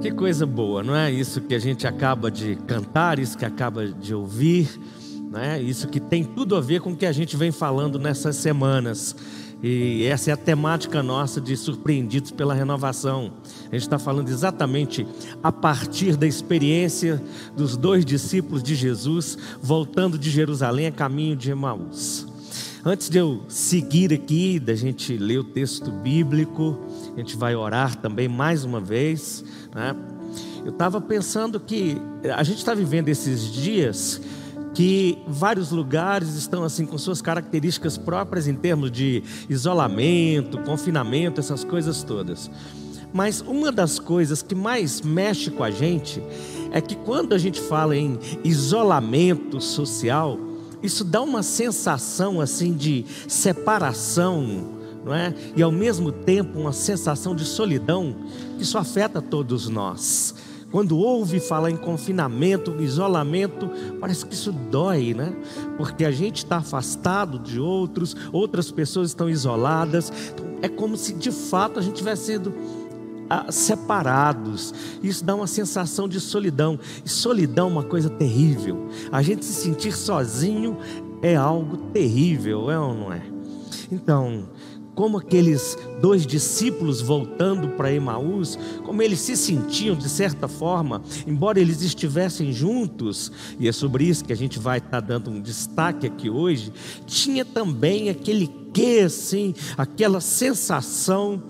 [0.00, 1.10] Que coisa boa, não é?
[1.10, 4.68] Isso que a gente acaba de cantar, isso que acaba de ouvir,
[5.30, 5.60] né?
[5.60, 9.14] Isso que tem tudo a ver com o que a gente vem falando nessas semanas.
[9.62, 13.32] E essa é a temática nossa de surpreendidos pela renovação.
[13.62, 15.06] A gente está falando exatamente
[15.42, 17.20] a partir da experiência
[17.56, 22.26] dos dois discípulos de Jesus voltando de Jerusalém a caminho de Emaús.
[22.84, 26.78] Antes de eu seguir aqui, da gente ler o texto bíblico,
[27.18, 29.44] a gente vai orar também mais uma vez.
[29.74, 29.92] Né?
[30.64, 32.00] Eu estava pensando que
[32.32, 34.20] a gente está vivendo esses dias
[34.72, 41.64] que vários lugares estão assim com suas características próprias em termos de isolamento, confinamento, essas
[41.64, 42.48] coisas todas.
[43.12, 46.22] Mas uma das coisas que mais mexe com a gente
[46.70, 50.38] é que quando a gente fala em isolamento social,
[50.80, 54.77] isso dá uma sensação assim de separação,
[55.08, 55.34] não é?
[55.56, 58.14] E ao mesmo tempo uma sensação de solidão
[58.58, 60.34] isso afeta todos nós.
[60.70, 65.34] Quando ouve falar em confinamento, isolamento, parece que isso dói, né?
[65.78, 70.12] Porque a gente está afastado de outros, outras pessoas estão isoladas.
[70.34, 72.52] Então, é como se de fato a gente tivesse sido
[73.30, 74.74] ah, separados.
[75.02, 76.78] Isso dá uma sensação de solidão.
[77.02, 78.88] E solidão é uma coisa terrível.
[79.10, 80.76] A gente se sentir sozinho
[81.22, 83.22] é algo terrível, é ou não é?
[83.90, 84.44] Então,
[84.98, 91.60] como aqueles dois discípulos voltando para Emaús, como eles se sentiam de certa forma, embora
[91.60, 95.40] eles estivessem juntos, e é sobre isso que a gente vai estar tá dando um
[95.40, 96.72] destaque aqui hoje,
[97.06, 101.44] tinha também aquele que assim, aquela sensação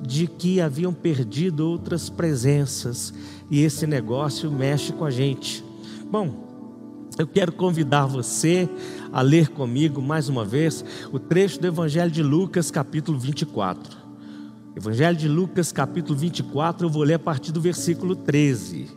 [0.00, 3.12] de que haviam perdido outras presenças,
[3.50, 5.64] e esse negócio mexe com a gente.
[6.08, 6.53] Bom,
[7.18, 8.68] eu quero convidar você
[9.12, 13.96] a ler comigo mais uma vez o trecho do Evangelho de Lucas, capítulo 24.
[14.76, 18.88] Evangelho de Lucas, capítulo 24, eu vou ler a partir do versículo 13.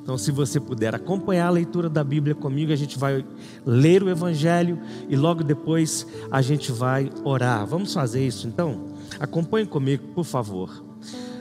[0.00, 3.24] Então, se você puder acompanhar a leitura da Bíblia comigo, a gente vai
[3.66, 7.66] ler o Evangelho e logo depois a gente vai orar.
[7.66, 8.86] Vamos fazer isso então?
[9.18, 10.84] Acompanhe comigo, por favor.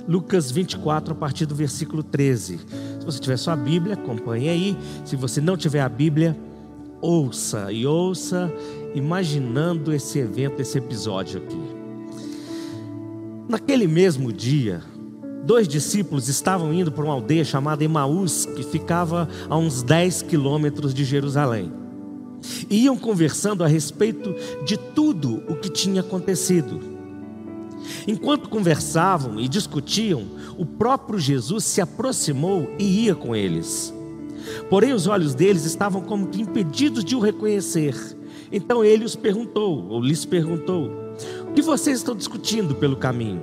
[0.07, 2.59] Lucas 24, a partir do versículo 13.
[3.11, 4.77] Você tiver sua Bíblia, acompanhe aí.
[5.05, 6.37] Se você não tiver a Bíblia,
[7.01, 8.51] ouça e ouça,
[8.93, 11.59] imaginando esse evento, esse episódio aqui.
[13.47, 14.81] Naquele mesmo dia,
[15.43, 20.93] dois discípulos estavam indo para uma aldeia chamada Emaús, que ficava a uns 10 quilômetros
[20.93, 21.71] de Jerusalém.
[22.69, 24.33] E iam conversando a respeito
[24.65, 26.98] de tudo o que tinha acontecido.
[28.07, 30.25] Enquanto conversavam e discutiam,
[30.57, 33.93] o próprio Jesus se aproximou e ia com eles.
[34.69, 37.95] Porém, os olhos deles estavam como que impedidos de o reconhecer.
[38.51, 40.91] Então ele os perguntou, ou lhes perguntou:
[41.47, 43.41] O que vocês estão discutindo pelo caminho?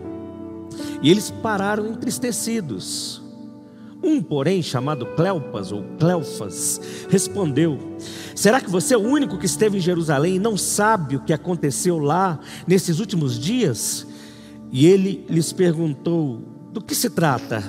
[1.02, 3.22] E eles pararam entristecidos.
[4.02, 7.78] Um, porém, chamado Cleopas ou Cleofas, respondeu:
[8.34, 11.32] Será que você é o único que esteve em Jerusalém e não sabe o que
[11.32, 14.06] aconteceu lá nesses últimos dias?
[14.70, 17.62] E ele lhes perguntou: do que se trata?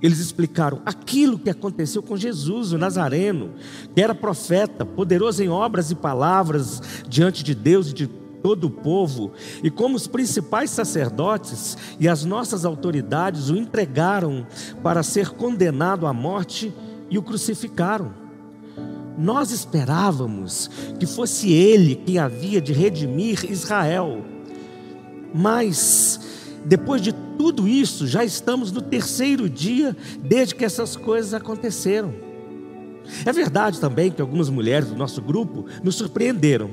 [0.00, 3.52] Eles explicaram aquilo que aconteceu com Jesus, o Nazareno,
[3.94, 8.70] que era profeta, poderoso em obras e palavras diante de Deus e de todo o
[8.70, 9.32] povo,
[9.62, 14.46] e como os principais sacerdotes e as nossas autoridades o entregaram
[14.82, 16.70] para ser condenado à morte
[17.08, 18.12] e o crucificaram.
[19.16, 20.68] Nós esperávamos
[21.00, 24.33] que fosse ele quem havia de redimir Israel.
[25.34, 26.20] Mas,
[26.64, 32.14] depois de tudo isso, já estamos no terceiro dia desde que essas coisas aconteceram.
[33.26, 36.70] É verdade também que algumas mulheres do nosso grupo nos surpreenderam.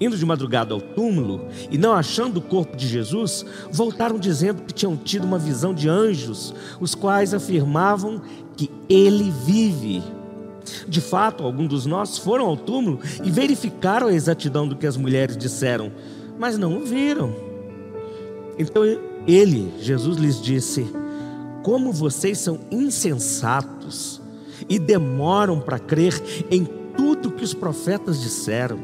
[0.00, 4.74] Indo de madrugada ao túmulo e não achando o corpo de Jesus, voltaram dizendo que
[4.74, 8.22] tinham tido uma visão de anjos, os quais afirmavam
[8.56, 10.02] que ele vive.
[10.88, 14.96] De fato, alguns dos nossos foram ao túmulo e verificaram a exatidão do que as
[14.96, 15.92] mulheres disseram,
[16.38, 17.45] mas não o viram.
[18.58, 18.82] Então
[19.26, 20.86] ele, Jesus lhes disse:
[21.62, 24.20] Como vocês são insensatos
[24.68, 26.14] e demoram para crer
[26.50, 26.64] em
[26.96, 28.78] tudo que os profetas disseram.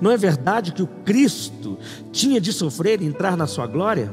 [0.00, 1.78] Não é verdade que o Cristo
[2.12, 4.12] tinha de sofrer e entrar na sua glória?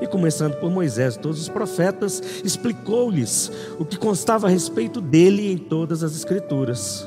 [0.00, 5.52] E começando por Moisés e todos os profetas, explicou-lhes o que constava a respeito dele
[5.52, 7.06] em todas as Escrituras.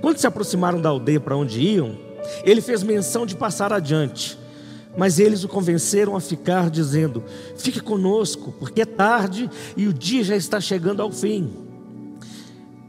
[0.00, 1.96] Quando se aproximaram da aldeia para onde iam,
[2.44, 4.39] ele fez menção de passar adiante.
[4.96, 7.22] Mas eles o convenceram a ficar, dizendo:
[7.56, 11.50] Fique conosco, porque é tarde e o dia já está chegando ao fim.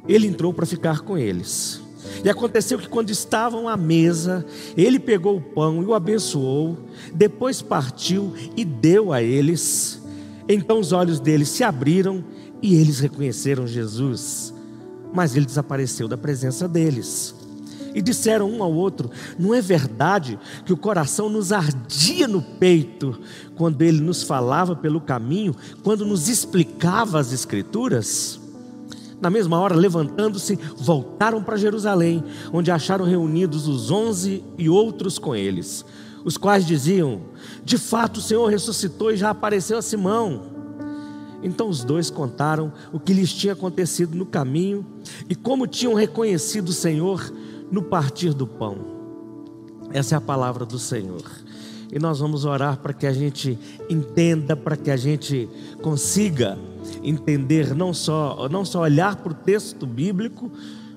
[0.07, 1.81] Ele entrou para ficar com eles.
[2.23, 4.45] E aconteceu que, quando estavam à mesa,
[4.75, 6.77] ele pegou o pão e o abençoou,
[7.13, 10.01] depois partiu e deu a eles.
[10.47, 12.23] Então os olhos deles se abriram
[12.61, 14.53] e eles reconheceram Jesus,
[15.13, 17.40] mas ele desapareceu da presença deles.
[17.93, 23.19] E disseram um ao outro: Não é verdade que o coração nos ardia no peito
[23.55, 28.39] quando ele nos falava pelo caminho, quando nos explicava as Escrituras?
[29.19, 35.35] Na mesma hora, levantando-se, voltaram para Jerusalém, onde acharam reunidos os onze e outros com
[35.35, 35.85] eles,
[36.25, 37.21] os quais diziam:
[37.63, 40.49] De fato, o Senhor ressuscitou e já apareceu a Simão.
[41.43, 44.85] Então os dois contaram o que lhes tinha acontecido no caminho
[45.29, 47.31] e como tinham reconhecido o Senhor
[47.71, 48.77] no partir do pão.
[49.93, 51.23] Essa é a palavra do Senhor.
[51.91, 53.57] E nós vamos orar para que a gente
[53.89, 55.49] entenda, para que a gente
[55.81, 56.57] consiga
[57.03, 60.49] entender, não só, não só olhar para o texto bíblico,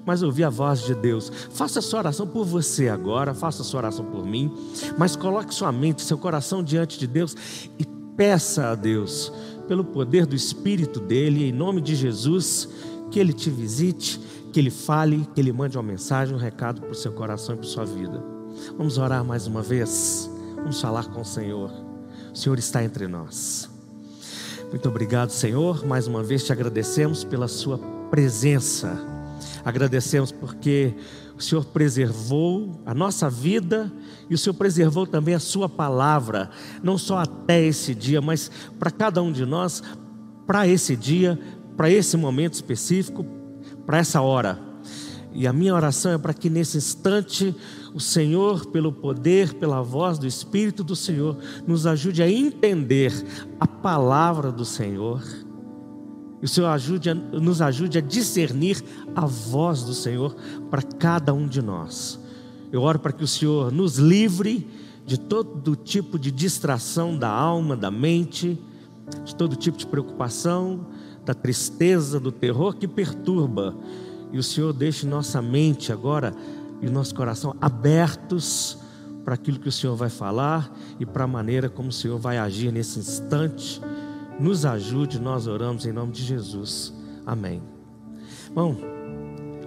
[0.06, 1.32] mas ouvir a voz de Deus.
[1.50, 4.53] Faça sua oração por você agora, faça sua oração por mim,
[4.97, 7.35] mas coloque sua mente, seu coração diante de Deus
[7.79, 7.85] e
[8.17, 9.32] peça a Deus,
[9.67, 12.69] pelo poder do Espírito dele, em nome de Jesus,
[13.11, 14.21] que ele te visite
[14.54, 17.58] que Ele fale, que Ele mande uma mensagem, um recado para o seu coração e
[17.58, 18.22] para a sua vida.
[18.78, 20.30] Vamos orar mais uma vez.
[20.54, 21.72] Vamos falar com o Senhor.
[22.32, 23.68] O Senhor está entre nós.
[24.70, 25.84] Muito obrigado, Senhor.
[25.84, 27.78] Mais uma vez te agradecemos pela Sua
[28.12, 28.96] presença.
[29.64, 30.94] Agradecemos porque
[31.36, 33.92] o Senhor preservou a nossa vida
[34.30, 36.48] e o Senhor preservou também a Sua palavra,
[36.80, 39.82] não só até esse dia, mas para cada um de nós,
[40.46, 41.36] para esse dia,
[41.76, 43.26] para esse momento específico,
[43.86, 44.58] para essa hora.
[45.32, 47.54] E a minha oração é para que nesse instante
[47.92, 51.36] o Senhor, pelo poder, pela voz do Espírito do Senhor,
[51.66, 53.12] nos ajude a entender
[53.58, 55.22] a palavra do Senhor.
[56.40, 58.82] E o Senhor ajude a, nos ajude a discernir
[59.14, 60.37] a voz do Senhor
[60.70, 62.20] para cada um de nós.
[62.70, 64.69] Eu oro para que o Senhor nos livre
[65.06, 68.58] de todo tipo de distração da alma, da mente,
[69.25, 70.87] de todo tipo de preocupação,
[71.25, 73.75] da tristeza, do terror que perturba.
[74.32, 76.35] E o Senhor deixe nossa mente agora
[76.82, 78.79] e nosso coração abertos
[79.25, 82.37] para aquilo que o Senhor vai falar e para a maneira como o Senhor vai
[82.38, 83.81] agir nesse instante.
[84.38, 86.93] Nos ajude, nós oramos em nome de Jesus.
[87.25, 87.62] Amém.
[88.53, 88.76] Bom,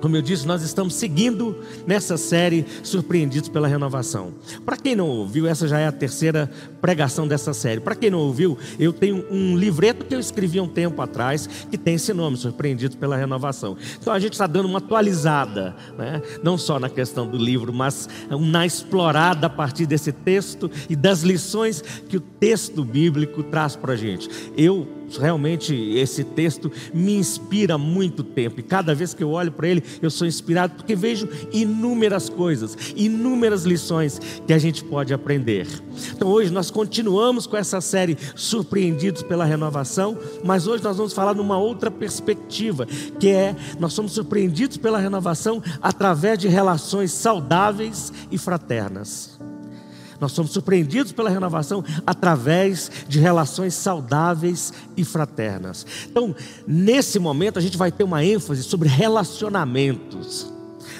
[0.01, 1.55] como eu disse, nós estamos seguindo
[1.85, 4.33] nessa série Surpreendidos pela Renovação.
[4.65, 6.49] Para quem não ouviu, essa já é a terceira
[6.81, 7.79] pregação dessa série.
[7.79, 11.77] Para quem não ouviu, eu tenho um livreto que eu escrevi um tempo atrás que
[11.77, 13.77] tem esse nome, Surpreendidos pela Renovação.
[13.99, 16.21] Então a gente está dando uma atualizada, né?
[16.43, 18.07] não só na questão do livro, mas
[18.39, 23.93] na explorada a partir desse texto e das lições que o texto bíblico traz para
[23.93, 24.29] a gente.
[24.55, 28.59] Eu realmente esse texto me inspira há muito tempo.
[28.59, 32.77] E cada vez que eu olho para ele, eu sou inspirado porque vejo inúmeras coisas,
[32.95, 35.67] inúmeras lições que a gente pode aprender.
[36.11, 41.33] Então hoje nós continuamos com essa série Surpreendidos pela Renovação, mas hoje nós vamos falar
[41.33, 42.85] numa outra perspectiva,
[43.19, 49.36] que é nós somos surpreendidos pela renovação através de relações saudáveis e fraternas.
[50.19, 55.85] Nós somos surpreendidos pela renovação através de relações saudáveis e fraternas.
[56.09, 56.35] Então,
[56.67, 60.51] nesse momento, a gente vai ter uma ênfase sobre relacionamentos.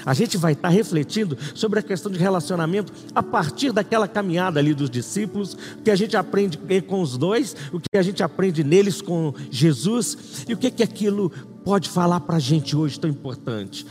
[0.05, 4.73] A gente vai estar refletindo sobre a questão de relacionamento a partir daquela caminhada ali
[4.73, 8.63] dos discípulos, o que a gente aprende com os dois, o que a gente aprende
[8.63, 11.29] neles com Jesus e o que que aquilo
[11.67, 13.85] pode falar para a gente hoje tão importante.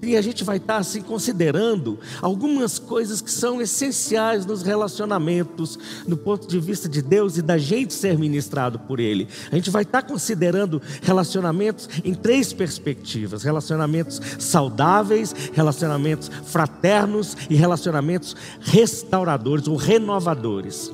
[0.00, 6.16] E, a gente vai estar assim considerando algumas coisas que são essenciais nos relacionamentos, do
[6.16, 9.26] ponto de vista de Deus e da gente ser ministrado por Ele.
[9.50, 18.36] A gente vai estar considerando relacionamentos em três perspectivas: relacionamentos saudáveis, relacionamentos fraternos e relacionamentos
[18.60, 20.92] restauradores ou renovadores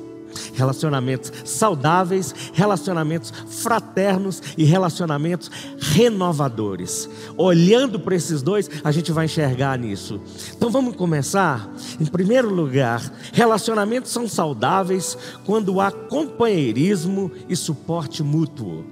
[0.53, 7.09] relacionamentos saudáveis, relacionamentos fraternos e relacionamentos renovadores.
[7.37, 10.21] Olhando para esses dois, a gente vai enxergar nisso.
[10.55, 11.71] Então vamos começar?
[11.99, 18.85] Em primeiro lugar, relacionamentos são saudáveis quando há companheirismo e suporte mútuo.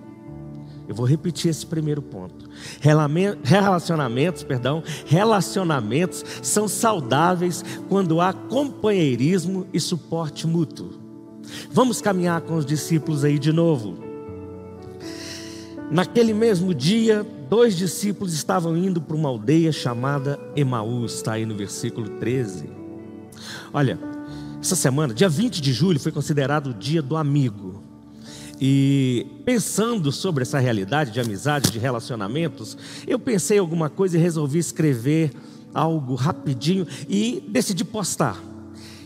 [0.88, 2.50] Eu vou repetir esse primeiro ponto.
[3.44, 11.01] Relacionamentos, perdão, relacionamentos são saudáveis quando há companheirismo e suporte mútuo.
[11.72, 13.98] Vamos caminhar com os discípulos aí de novo.
[15.92, 21.56] Naquele mesmo dia, dois discípulos estavam indo para uma aldeia chamada Emaús, está aí no
[21.56, 22.70] versículo 13.
[23.74, 24.00] Olha,
[24.62, 27.84] essa semana, dia 20 de julho, foi considerado o dia do amigo.
[28.60, 32.78] E pensando sobre essa realidade de amizade, de relacionamentos,
[33.08, 35.32] eu pensei alguma coisa e resolvi escrever
[35.74, 38.51] algo rapidinho e decidi postar.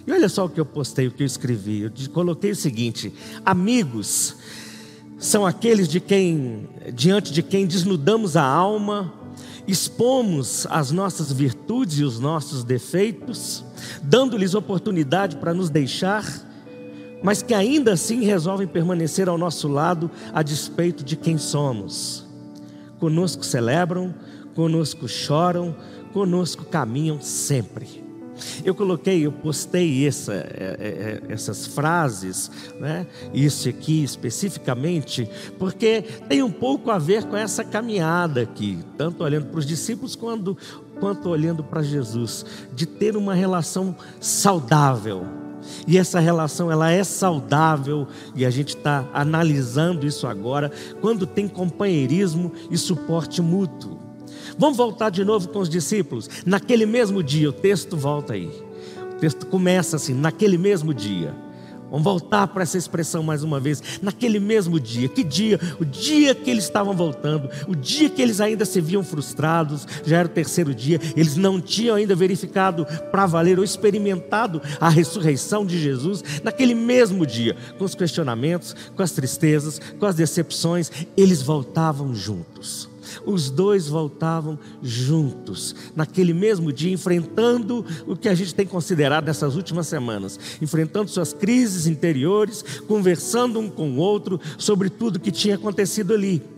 [0.08, 1.82] E olha só o que eu postei, o que eu escrevi.
[1.82, 3.12] Eu coloquei o seguinte:
[3.46, 4.36] amigos
[5.18, 9.14] são aqueles de quem, diante de quem desnudamos a alma,
[9.68, 13.64] expomos as nossas virtudes e os nossos defeitos,
[14.04, 16.24] dando-lhes oportunidade para nos deixar,
[17.24, 22.24] mas que ainda assim resolvem permanecer ao nosso lado a despeito de quem somos.
[23.00, 24.14] Conosco celebram,
[24.54, 25.76] conosco choram,
[26.14, 28.05] conosco caminham sempre.
[28.64, 30.88] Eu coloquei, eu postei essa, é, é,
[31.30, 33.08] é, essas frases, né?
[33.34, 39.48] isso aqui especificamente, porque tem um pouco a ver com essa caminhada aqui, tanto olhando
[39.48, 40.58] para os discípulos quanto,
[41.00, 45.26] quanto olhando para Jesus, de ter uma relação saudável.
[45.88, 51.48] E essa relação ela é saudável e a gente está analisando isso agora quando tem
[51.48, 54.05] companheirismo e suporte mútuo.
[54.58, 56.30] Vamos voltar de novo com os discípulos.
[56.46, 58.50] Naquele mesmo dia, o texto volta aí.
[59.12, 61.36] O texto começa assim, naquele mesmo dia.
[61.90, 64.00] Vamos voltar para essa expressão mais uma vez.
[64.02, 65.60] Naquele mesmo dia, que dia?
[65.80, 70.18] O dia que eles estavam voltando, o dia que eles ainda se viam frustrados, já
[70.18, 75.66] era o terceiro dia, eles não tinham ainda verificado para valer ou experimentado a ressurreição
[75.66, 76.24] de Jesus.
[76.44, 82.95] Naquele mesmo dia, com os questionamentos, com as tristezas, com as decepções, eles voltavam juntos
[83.26, 89.56] os dois voltavam juntos, naquele mesmo dia, enfrentando o que a gente tem considerado nessas
[89.56, 95.56] últimas semanas, enfrentando suas crises interiores, conversando um com o outro sobre tudo que tinha
[95.56, 96.55] acontecido ali.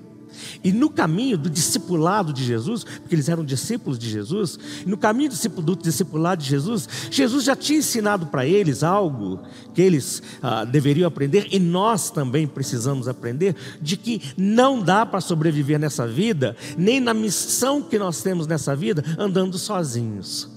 [0.64, 5.30] E no caminho do discipulado de Jesus, porque eles eram discípulos de Jesus, no caminho
[5.30, 9.40] do discipulado de Jesus, Jesus já tinha ensinado para eles algo
[9.74, 15.22] que eles ah, deveriam aprender e nós também precisamos aprender: de que não dá para
[15.22, 20.50] sobreviver nessa vida, nem na missão que nós temos nessa vida, andando sozinhos.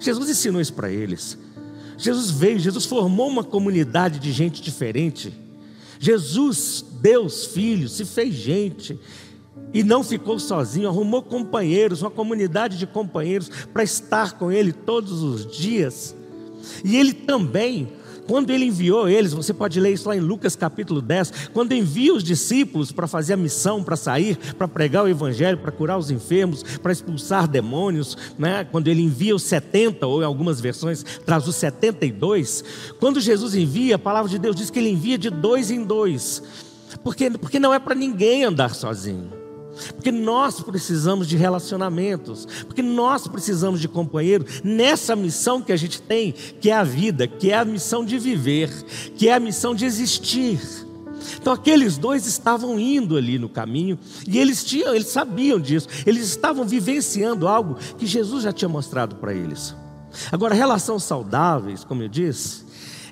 [0.00, 1.38] Jesus ensinou isso para eles.
[1.98, 5.32] Jesus veio, Jesus formou uma comunidade de gente diferente.
[5.98, 8.98] Jesus, Deus Filho, se fez gente
[9.72, 15.22] e não ficou sozinho, arrumou companheiros, uma comunidade de companheiros para estar com ele todos
[15.22, 16.14] os dias.
[16.84, 17.88] E ele também,
[18.26, 22.12] quando ele enviou eles, você pode ler isso lá em Lucas capítulo 10, quando envia
[22.12, 26.10] os discípulos para fazer a missão, para sair, para pregar o evangelho, para curar os
[26.10, 28.64] enfermos, para expulsar demônios, né?
[28.64, 32.64] quando ele envia os 70, ou em algumas versões traz os 72,
[32.98, 36.42] quando Jesus envia, a palavra de Deus diz que ele envia de dois em dois,
[37.02, 39.40] porque, porque não é para ninguém andar sozinho.
[39.94, 46.02] Porque nós precisamos de relacionamentos, porque nós precisamos de companheiro nessa missão que a gente
[46.02, 48.70] tem, que é a vida, que é a missão de viver,
[49.16, 50.60] que é a missão de existir.
[51.40, 55.88] Então aqueles dois estavam indo ali no caminho e eles tinham, eles sabiam disso.
[56.06, 59.74] Eles estavam vivenciando algo que Jesus já tinha mostrado para eles.
[60.32, 62.64] Agora, relações saudáveis, como eu disse,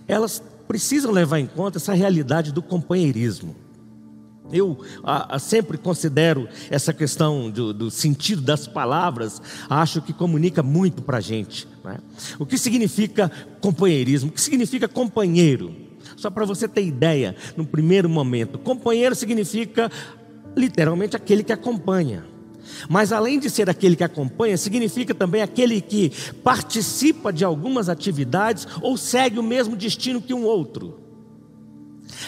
[0.07, 3.68] elas precisam levar em conta essa realidade do companheirismo.
[4.53, 10.63] Eu a, a, sempre considero essa questão do, do, sentido das palavras, acho que comunica
[10.63, 11.69] muito para a gente.
[11.85, 11.99] Né?
[12.39, 14.31] O que significa companheirismo?
[14.31, 15.75] O que significa companheiro?
[16.17, 19.91] Só para você ter ideia, no primeiro momento, companheiro significa
[20.57, 22.25] literalmente aquele que acompanha.
[22.89, 26.13] Mas além de ser aquele que acompanha, significa também aquele que
[26.43, 31.08] participa de algumas atividades ou segue o mesmo destino que um outro.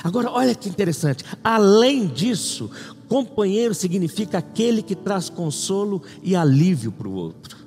[0.03, 1.25] Agora, olha que interessante.
[1.43, 2.71] Além disso,
[3.09, 7.59] companheiro significa aquele que traz consolo e alívio para o outro.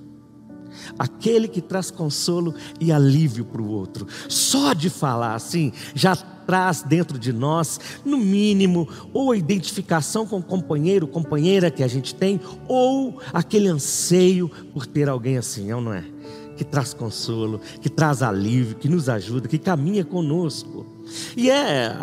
[0.97, 4.07] Aquele que traz consolo e alívio para o outro.
[4.29, 10.37] Só de falar assim, já traz dentro de nós, no mínimo, ou a identificação com
[10.37, 15.93] o companheiro, companheira que a gente tem, ou aquele anseio por ter alguém assim, não
[15.93, 16.03] é?
[16.57, 20.85] Que traz consolo, que traz alívio, que nos ajuda, que caminha conosco.
[21.35, 21.95] E é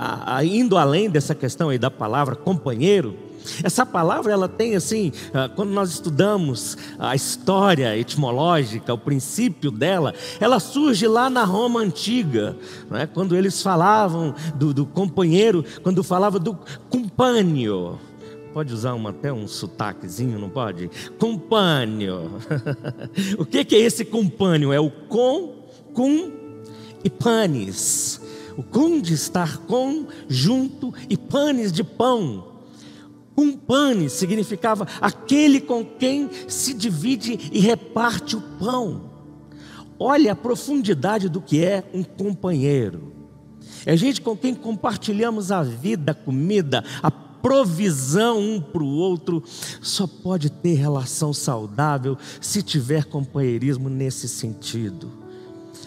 [0.44, 3.30] indo além dessa questão aí da palavra companheiro,
[3.62, 10.14] essa palavra ela tem assim, ah, quando nós estudamos a história etimológica, o princípio dela,
[10.38, 12.56] ela surge lá na Roma antiga,
[12.92, 13.06] é?
[13.06, 17.98] quando eles falavam do, do companheiro, quando falava do compânio.
[18.52, 20.90] Pode usar uma, até um sotaquezinho, não pode?
[21.18, 22.32] Compânio.
[23.38, 24.72] o que, que é esse compânio?
[24.72, 25.54] É o com,
[25.94, 26.32] com
[27.04, 28.19] e panis
[28.60, 32.44] o com de estar com, junto, e panes de pão.
[33.36, 39.10] Um panes significava aquele com quem se divide e reparte o pão.
[39.98, 43.12] Olha a profundidade do que é um companheiro.
[43.86, 49.42] É gente com quem compartilhamos a vida, a comida, a provisão um para o outro.
[49.80, 55.19] Só pode ter relação saudável se tiver companheirismo nesse sentido.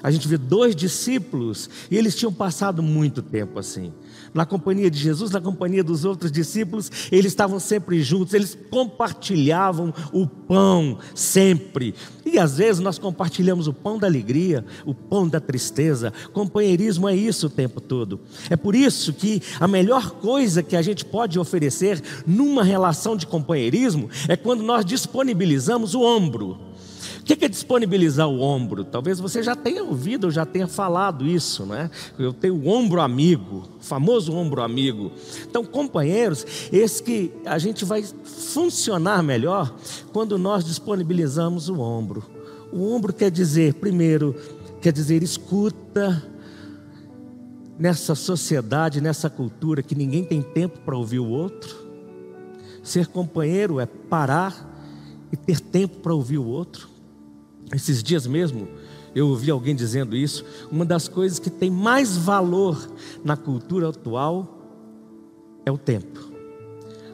[0.04, 3.94] A gente vê dois discípulos e eles tinham passado muito tempo assim.
[4.34, 9.94] Na companhia de Jesus, na companhia dos outros discípulos, eles estavam sempre juntos, eles compartilhavam
[10.12, 11.96] o pão sempre.
[12.26, 16.12] E às vezes nós compartilhamos o pão da alegria, o pão da tristeza.
[16.34, 18.20] Companheirismo é isso o tempo todo.
[18.50, 23.26] É por isso que a melhor coisa que a gente pode oferecer numa relação de
[23.26, 26.73] companheirismo é quando nós disponibilizamos o ombro.
[27.24, 28.84] O que é disponibilizar o ombro?
[28.84, 31.90] Talvez você já tenha ouvido, ou já tenha falado isso, né?
[32.20, 35.10] Eu tenho o ombro amigo, o famoso ombro amigo.
[35.50, 39.74] Então, companheiros, esse que a gente vai funcionar melhor
[40.12, 42.26] quando nós disponibilizamos o ombro.
[42.74, 44.36] O ombro quer dizer, primeiro,
[44.82, 46.22] quer dizer escuta.
[47.80, 51.76] Nessa sociedade, nessa cultura que ninguém tem tempo para ouvir o outro,
[52.84, 54.70] ser companheiro é parar
[55.32, 56.93] e ter tempo para ouvir o outro.
[57.74, 58.68] Esses dias mesmo,
[59.16, 60.46] eu ouvi alguém dizendo isso.
[60.72, 62.90] Uma das coisas que tem mais valor
[63.24, 64.60] na cultura atual
[65.66, 66.32] é o tempo.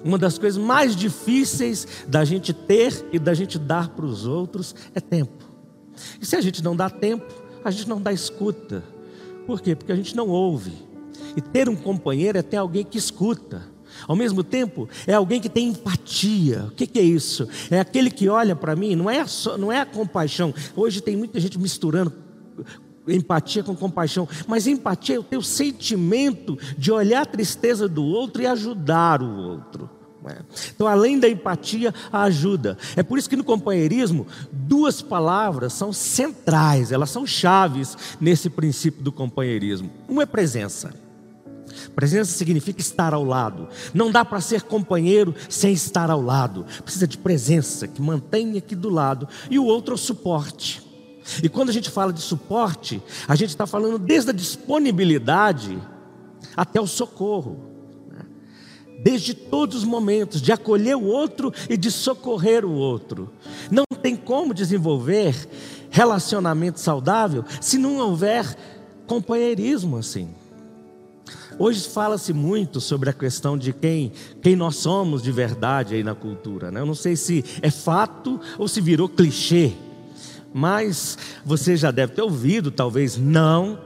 [0.04, 4.74] Uma das coisas mais difíceis da gente ter e da gente dar para os outros
[4.96, 5.44] é tempo.
[6.22, 7.25] E se a gente não dá tempo,
[7.63, 8.84] a gente não dá escuta.
[9.46, 9.75] Por quê?
[9.75, 10.74] Porque a gente não ouve.
[11.36, 13.63] E ter um companheiro é ter alguém que escuta.
[14.10, 16.66] Ao mesmo tempo, é alguém que tem empatia.
[16.70, 17.48] O que, que é isso?
[17.70, 20.51] É aquele que olha para mim, não é, só, não é a compaixão.
[20.75, 22.12] Hoje tem muita gente misturando
[23.08, 28.42] empatia com compaixão, mas empatia é o teu sentimento de olhar a tristeza do outro
[28.42, 29.88] e ajudar o outro.
[30.24, 30.39] Né?
[30.74, 32.80] Então, além da empatia, a ajuda.
[32.96, 39.04] É por isso que no companheirismo, duas palavras são centrais, elas são chaves nesse princípio
[39.04, 39.92] do companheirismo.
[40.08, 41.09] Uma é presença.
[41.96, 43.67] Presença significa estar ao lado.
[43.93, 46.65] Não dá para ser companheiro sem estar ao lado.
[46.84, 49.27] Precisa de presença que mantenha aqui do lado.
[49.50, 50.88] E o outro é o suporte.
[51.43, 55.79] E quando a gente fala de suporte, a gente está falando desde a disponibilidade
[56.55, 57.60] até o socorro.
[58.10, 58.25] Né?
[59.03, 63.32] Desde todos os momentos, de acolher o outro e de socorrer o outro.
[63.69, 65.36] Não tem como desenvolver
[65.89, 68.56] relacionamento saudável se não houver
[69.06, 70.30] companheirismo assim.
[71.62, 76.15] Hoje fala-se muito sobre a questão de quem, quem nós somos de verdade aí na
[76.15, 76.72] cultura.
[76.72, 76.80] Né?
[76.80, 79.74] Eu não sei se é fato ou se virou clichê,
[80.54, 83.78] mas você já deve ter ouvido, talvez não,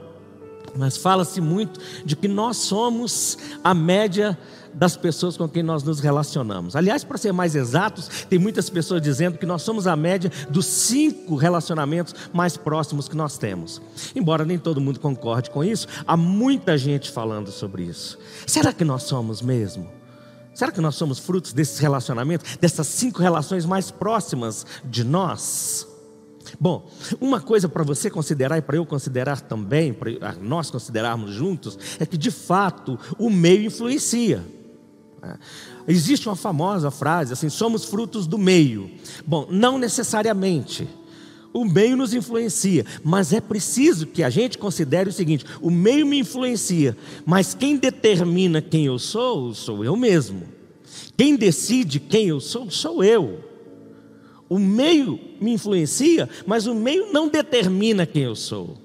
[0.76, 4.38] mas fala-se muito de que nós somos a média
[4.74, 6.76] das pessoas com quem nós nos relacionamos.
[6.76, 10.66] Aliás, para ser mais exatos, tem muitas pessoas dizendo que nós somos a média dos
[10.66, 13.80] cinco relacionamentos mais próximos que nós temos.
[14.14, 18.18] Embora nem todo mundo concorde com isso, há muita gente falando sobre isso.
[18.46, 19.88] Será que nós somos mesmo?
[20.54, 25.88] Será que nós somos frutos desses relacionamentos, dessas cinco relações mais próximas de nós?
[26.60, 26.88] Bom,
[27.20, 32.06] uma coisa para você considerar e para eu considerar também, para nós considerarmos juntos, é
[32.06, 34.44] que de fato o meio influencia.
[35.24, 35.38] É.
[35.88, 38.90] Existe uma famosa frase assim: somos frutos do meio.
[39.26, 40.86] Bom, não necessariamente.
[41.52, 46.06] O meio nos influencia, mas é preciso que a gente considere o seguinte: o meio
[46.06, 50.42] me influencia, mas quem determina quem eu sou, sou eu mesmo.
[51.16, 53.38] Quem decide quem eu sou, sou eu.
[54.48, 58.76] O meio me influencia, mas o meio não determina quem eu sou.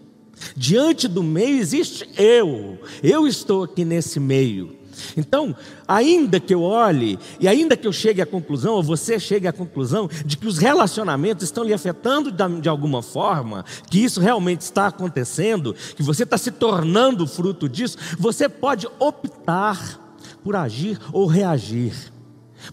[0.55, 2.77] Diante do meio existe eu.
[3.03, 4.78] Eu estou aqui nesse meio.
[5.15, 5.55] Então,
[5.87, 9.53] ainda que eu olhe e ainda que eu chegue à conclusão, ou você chegue à
[9.53, 14.87] conclusão de que os relacionamentos estão lhe afetando de alguma forma, que isso realmente está
[14.87, 19.99] acontecendo, que você está se tornando fruto disso, você pode optar
[20.43, 21.93] por agir ou reagir,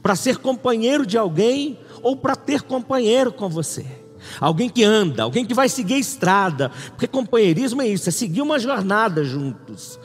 [0.03, 3.85] para ser companheiro de alguém ou para ter companheiro com você.
[4.41, 8.43] Alguém que anda, alguém que vai seguir a estrada, porque companheirismo é isso, é seguir
[8.43, 9.99] uma jornada juntos.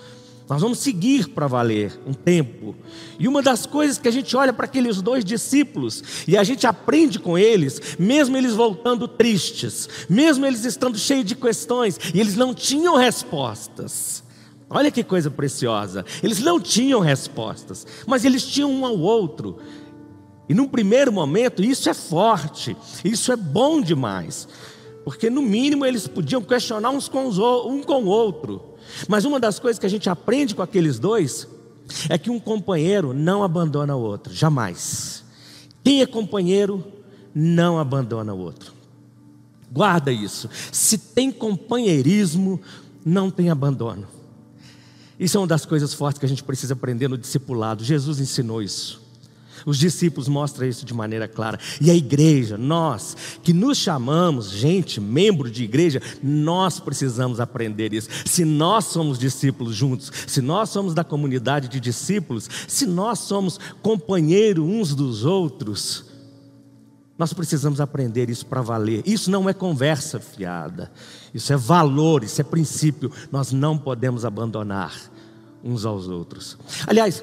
[0.52, 2.76] Nós vamos seguir para valer um tempo.
[3.18, 6.68] E uma das coisas que a gente olha para aqueles dois discípulos e a gente
[6.68, 12.36] aprende com eles, mesmo eles voltando tristes, mesmo eles estando cheios de questões, e eles
[12.36, 14.26] não tinham respostas.
[14.70, 16.04] Olha que coisa preciosa.
[16.22, 19.58] Eles não tinham respostas, mas eles tinham um ao outro.
[20.50, 24.50] E num primeiro momento, isso é forte, isso é bom demais,
[25.06, 28.71] porque no mínimo eles podiam questionar uns com os, um com o outro.
[29.08, 31.48] Mas uma das coisas que a gente aprende com aqueles dois
[32.10, 35.24] é que um companheiro não abandona o outro, jamais.
[35.84, 36.84] Quem é companheiro
[37.34, 38.74] não abandona o outro.
[39.72, 40.50] Guarda isso.
[40.72, 42.60] Se tem companheirismo,
[43.06, 44.08] não tem abandono.
[45.20, 47.84] Isso é uma das coisas fortes que a gente precisa aprender no discipulado.
[47.84, 49.01] Jesus ensinou isso.
[49.66, 51.60] Os discípulos mostram isso de maneira clara.
[51.80, 58.10] E a igreja, nós que nos chamamos, gente, membro de igreja, nós precisamos aprender isso.
[58.26, 63.60] Se nós somos discípulos juntos, se nós somos da comunidade de discípulos, se nós somos
[63.82, 66.06] companheiros uns dos outros,
[67.22, 69.04] nós precisamos aprender isso para valer.
[69.06, 70.92] Isso não é conversa fiada,
[71.34, 73.12] isso é valor, isso é princípio.
[73.32, 74.92] Nós não podemos abandonar
[75.64, 76.58] uns aos outros.
[76.88, 77.22] Aliás,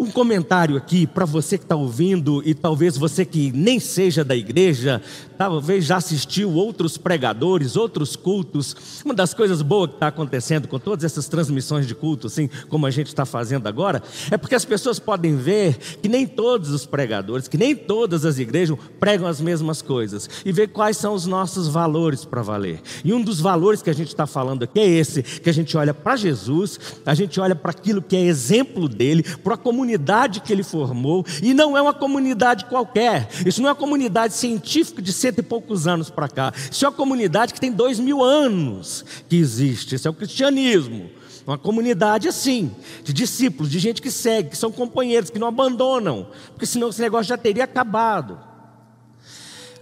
[0.00, 4.34] um comentário aqui para você que está ouvindo e talvez você que nem seja da
[4.34, 5.02] igreja,
[5.40, 8.76] talvez já assistiu outros pregadores, outros cultos.
[9.02, 12.84] Uma das coisas boas que está acontecendo com todas essas transmissões de culto, assim como
[12.84, 16.84] a gente está fazendo agora, é porque as pessoas podem ver que nem todos os
[16.84, 21.24] pregadores, que nem todas as igrejas pregam as mesmas coisas e ver quais são os
[21.24, 22.82] nossos valores para valer.
[23.02, 25.74] E um dos valores que a gente está falando aqui é esse: que a gente
[25.74, 30.40] olha para Jesus, a gente olha para aquilo que é exemplo dele, para a comunidade
[30.40, 35.00] que ele formou, e não é uma comunidade qualquer, isso não é uma comunidade científica
[35.00, 38.22] de cento e poucos anos para cá, isso é uma comunidade que tem dois mil
[38.22, 41.10] anos que existe, isso é o cristianismo.
[41.46, 42.70] Uma comunidade assim,
[43.02, 47.00] de discípulos, de gente que segue, que são companheiros, que não abandonam, porque senão esse
[47.00, 48.38] negócio já teria acabado.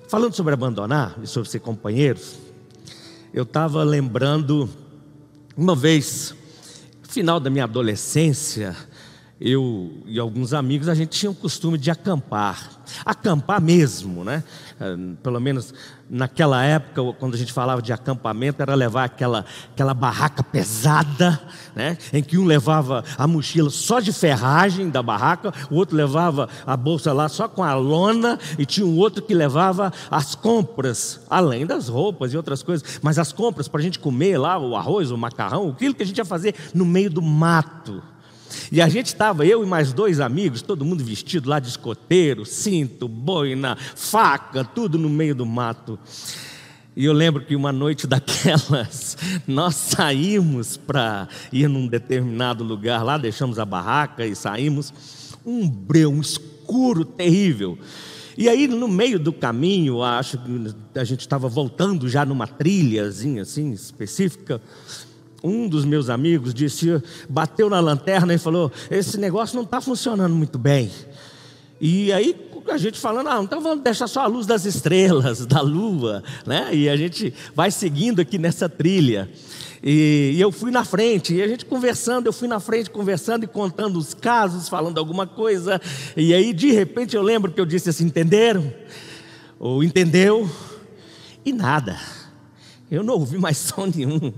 [0.08, 2.36] Falando sobre abandonar e sobre ser companheiros,
[3.34, 4.68] eu estava lembrando,
[5.56, 6.34] uma vez,
[7.02, 8.74] final da minha adolescência,
[9.40, 12.70] eu e alguns amigos, a gente tinha o costume de acampar.
[13.04, 14.42] Acampar mesmo, né?
[14.80, 15.72] Eh, pelo menos
[16.10, 21.40] naquela época, quando a gente falava de acampamento, era levar aquela, aquela barraca pesada,
[21.74, 21.98] né?
[22.12, 26.76] em que um levava a mochila só de ferragem da barraca, o outro levava a
[26.76, 31.66] bolsa lá só com a lona, e tinha um outro que levava as compras, além
[31.66, 35.10] das roupas e outras coisas, mas as compras para a gente comer lá, o arroz,
[35.10, 38.02] o macarrão, aquilo que a gente ia fazer no meio do mato.
[38.70, 42.44] E a gente estava, eu e mais dois amigos, todo mundo vestido lá de escoteiro,
[42.44, 45.98] cinto, boina, faca, tudo no meio do mato.
[46.96, 53.16] E eu lembro que uma noite daquelas, nós saímos para ir num determinado lugar lá,
[53.16, 54.92] deixamos a barraca e saímos.
[55.46, 57.78] Um breu, um escuro terrível.
[58.36, 63.42] E aí, no meio do caminho, acho que a gente estava voltando já numa trilhazinha
[63.42, 64.60] assim específica
[65.42, 70.34] um dos meus amigos disse, bateu na lanterna e falou: Esse negócio não está funcionando
[70.34, 70.90] muito bem.
[71.80, 75.60] E aí a gente falando, ah, então vamos deixar só a luz das estrelas, da
[75.60, 76.68] lua, né?
[76.74, 79.30] E a gente vai seguindo aqui nessa trilha.
[79.82, 83.44] E, e, eu fui na frente, e a gente conversando, eu fui na frente conversando
[83.44, 85.80] e contando os casos, falando alguma coisa.
[86.16, 88.72] E aí, de repente, eu lembro que eu disse assim: entenderam?
[89.58, 90.50] Ou entendeu?
[91.44, 91.98] E nada.
[92.90, 94.32] Eu não ouvi mais som nenhum.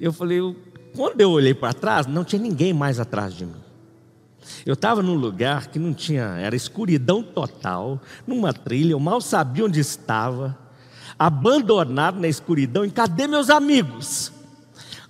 [0.00, 0.56] Eu falei, eu,
[0.94, 3.66] quando eu olhei para trás, não tinha ninguém mais atrás de mim.
[4.64, 9.64] Eu estava num lugar que não tinha, era escuridão total, numa trilha, eu mal sabia
[9.64, 10.56] onde estava,
[11.18, 14.32] abandonado na escuridão, e cadê meus amigos?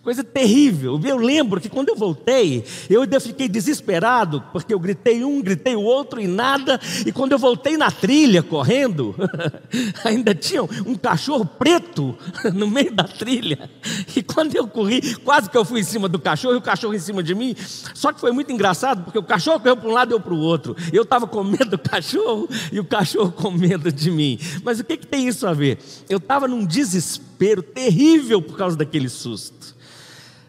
[0.06, 1.00] Coisa terrível.
[1.02, 5.74] Eu lembro que quando eu voltei, eu ainda fiquei desesperado, porque eu gritei um, gritei
[5.74, 6.80] o outro e nada.
[7.04, 9.16] E quando eu voltei na trilha correndo,
[10.06, 12.16] ainda tinha um cachorro preto
[12.54, 13.68] no meio da trilha.
[14.14, 16.94] E quando eu corri, quase que eu fui em cima do cachorro e o cachorro
[16.94, 17.56] em cima de mim.
[17.92, 20.34] Só que foi muito engraçado, porque o cachorro correu para um lado e eu para
[20.34, 20.76] o outro.
[20.92, 24.38] Eu estava com medo do cachorro e o cachorro com medo de mim.
[24.62, 25.80] Mas o que, que tem isso a ver?
[26.08, 29.74] Eu estava num desespero terrível por causa daquele susto.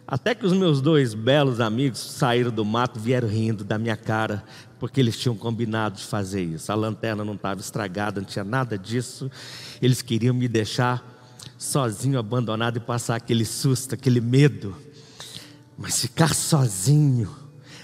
[0.08, 4.42] Até que os meus dois belos amigos saíram do mato, vieram rindo da minha cara,
[4.80, 6.72] porque eles tinham combinado de fazer isso.
[6.72, 9.30] A lanterna não estava estragada, não tinha nada disso.
[9.82, 11.06] Eles queriam me deixar
[11.58, 14.78] sozinho, abandonado e passar aquele susto, aquele medo.
[15.78, 17.30] Mas ficar sozinho,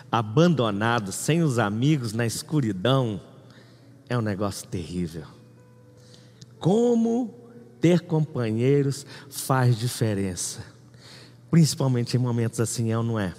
[0.09, 3.19] abandonado, sem os amigos, na escuridão,
[4.07, 5.25] é um negócio terrível.
[6.57, 7.33] Como
[7.81, 10.72] ter companheiros faz diferença
[11.53, 13.31] principalmente em momentos assim, é ou não é?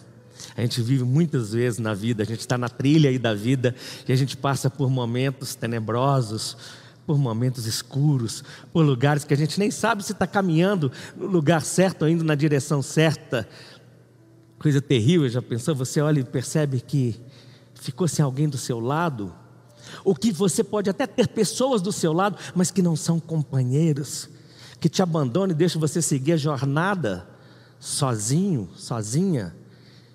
[0.57, 3.75] A gente vive muitas vezes na vida, a gente está na trilha aí da vida
[4.07, 6.57] e a gente passa por momentos tenebrosos,
[7.05, 11.63] por momentos escuros, por lugares que a gente nem sabe se está caminhando no lugar
[11.63, 13.49] certo, indo na direção certa.
[14.61, 15.75] Coisa terrível, já pensou?
[15.75, 17.21] Você olha e percebe que
[17.75, 19.35] ficou sem alguém do seu lado,
[20.05, 24.29] ou que você pode até ter pessoas do seu lado, mas que não são companheiros,
[24.79, 27.34] que te abandonam e deixam você seguir a jornada
[27.85, 29.55] sozinho, sozinha,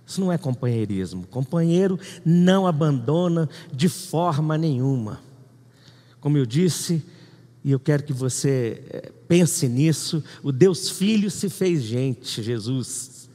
[0.05, 1.27] isso não é companheirismo.
[1.27, 5.21] Companheiro não abandona de forma nenhuma.
[6.19, 7.05] Como eu disse,
[7.63, 13.29] e eu quero que você eh, pense nisso, o Deus Filho se fez gente, Jesus.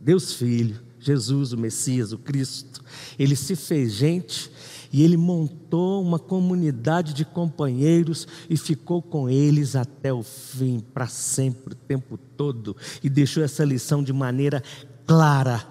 [0.00, 2.82] Deus Filho, Jesus, o Messias, o Cristo,
[3.16, 4.50] ele se fez gente
[4.92, 11.06] E ele montou uma comunidade de companheiros e ficou com eles até o fim, para
[11.06, 14.62] sempre, o tempo todo, e deixou essa lição de maneira
[15.06, 15.66] clara.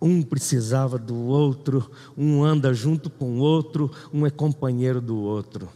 [0.00, 5.68] Um precisava do outro, um anda junto com o outro, um é companheiro do outro.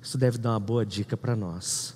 [0.00, 1.94] Isso deve dar uma boa dica para nós.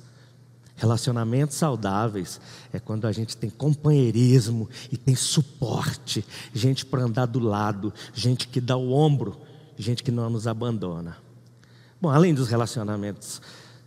[0.74, 2.40] Relacionamentos saudáveis
[2.72, 8.48] é quando a gente tem companheirismo e tem suporte, gente para andar do lado, gente
[8.48, 9.36] que dá o ombro,
[9.78, 11.16] gente que não nos abandona.
[12.00, 13.40] Bom, além dos relacionamentos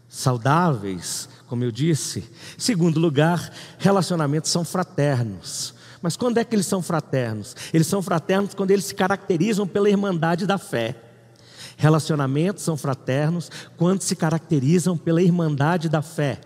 [0.08, 2.23] saudáveis, como eu disse,
[2.58, 5.73] segundo lugar, relacionamentos são fraternos.
[6.01, 7.56] Mas quando é que eles são fraternos?
[7.73, 10.95] Eles são fraternos quando eles se caracterizam pela irmandade da fé.
[11.77, 16.41] Relacionamentos são fraternos quando se caracterizam pela irmandade da fé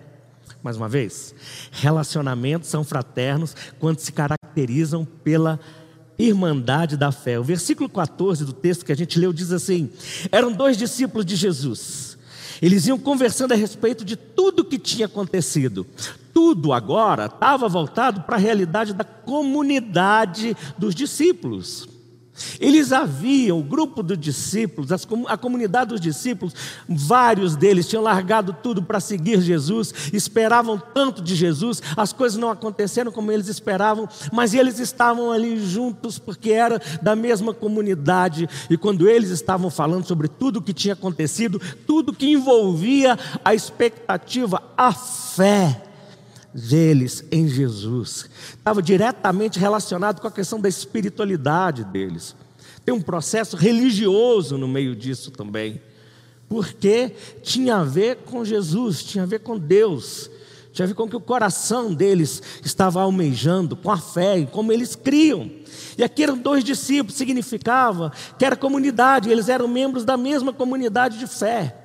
[0.66, 1.36] mais uma vez.
[1.72, 5.85] Relacionamentos são fraternos quando se caracterizam pela irmandade
[6.98, 7.40] da fé.
[7.40, 9.90] O versículo 14 do texto que a gente leu diz assim:
[10.32, 12.18] eram dois discípulos de Jesus.
[12.62, 15.86] Eles iam conversando a respeito de tudo que tinha acontecido.
[16.34, 21.95] Tudo agora estava voltado para a realidade da comunidade dos discípulos.
[22.60, 24.90] Eles haviam, o grupo dos discípulos,
[25.28, 26.54] a comunidade dos discípulos,
[26.88, 32.50] vários deles tinham largado tudo para seguir Jesus, esperavam tanto de Jesus, as coisas não
[32.50, 38.78] aconteceram como eles esperavam, mas eles estavam ali juntos porque era da mesma comunidade, e
[38.78, 44.62] quando eles estavam falando sobre tudo o que tinha acontecido, tudo que envolvia a expectativa,
[44.78, 45.85] a fé,
[46.56, 48.30] deles em Jesus.
[48.50, 52.36] Estava diretamente relacionado com a questão da espiritualidade deles.
[52.86, 55.82] Tem um processo religioso no meio disso também.
[56.48, 57.12] Porque
[57.44, 60.30] tinha a ver com Jesus, tinha a ver com Deus,
[60.72, 64.46] tinha a ver com o que o coração deles estava almejando, com a fé e
[64.46, 65.50] como eles criam.
[65.98, 71.18] E aqui eram dois discípulos, significava que era comunidade, eles eram membros da mesma comunidade
[71.18, 71.85] de fé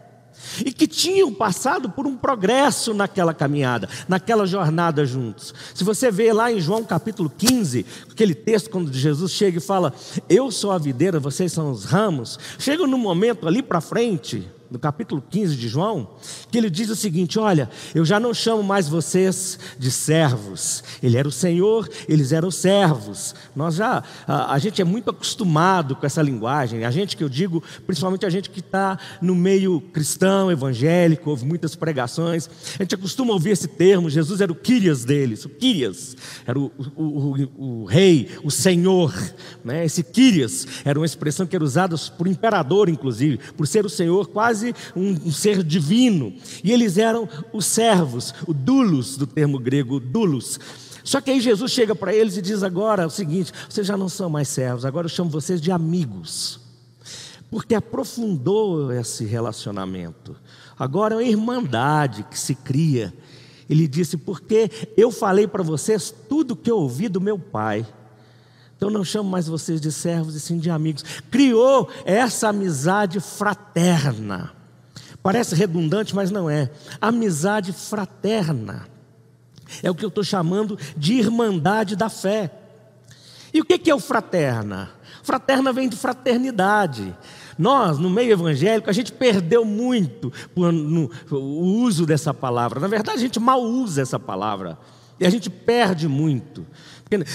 [0.65, 5.55] e que tinham passado por um progresso naquela caminhada, naquela jornada juntos.
[5.75, 9.93] Se você vê lá em João capítulo 15, aquele texto quando Jesus chega e fala:
[10.29, 14.79] Eu sou a videira, vocês são os ramos, chega no momento ali para frente, no
[14.79, 16.11] capítulo 15 de João,
[16.51, 20.85] que ele diz o seguinte: Olha, eu já não chamo mais vocês de servos.
[21.03, 23.35] Ele era o Senhor, eles eram servos.
[23.55, 26.85] Nós já, a, a gente é muito acostumado com essa linguagem.
[26.85, 31.45] A gente que eu digo, principalmente a gente que está no meio cristão, evangélico, ouve
[31.45, 34.09] muitas pregações, a gente acostuma ouvir esse termo.
[34.09, 39.13] Jesus era o Quírias deles, o Quírias era o, o, o, o rei, o Senhor.
[39.65, 39.85] Né?
[39.85, 44.29] Esse Quírias era uma expressão que era usada por imperador, inclusive, por ser o Senhor
[44.29, 46.35] quase quase um, um ser divino.
[46.63, 50.59] E eles eram os servos, o dulos do termo grego, dulos.
[51.03, 54.09] Só que aí Jesus chega para eles e diz agora o seguinte: vocês já não
[54.09, 56.61] são mais servos, agora eu chamo vocês de amigos.
[57.51, 60.37] Porque aprofundou esse relacionamento.
[60.79, 63.13] Agora é uma irmandade que se cria.
[63.69, 67.87] Ele disse: Porque eu falei para vocês tudo que eu ouvi do meu Pai.
[68.81, 71.05] Então não chamo mais vocês de servos e sim de amigos.
[71.31, 74.55] Criou essa amizade fraterna.
[75.23, 76.71] Parece redundante, mas não é.
[76.99, 78.89] Amizade fraterna.
[79.83, 82.51] É o que eu estou chamando de irmandade da fé.
[83.53, 84.89] E o que é o fraterna?
[85.23, 87.15] Fraterna vem de fraternidade.
[87.59, 92.81] Nós, no meio evangélico, a gente perdeu muito o uso dessa palavra.
[92.81, 94.79] Na verdade, a gente mal usa essa palavra.
[95.21, 96.67] E a gente perde muito.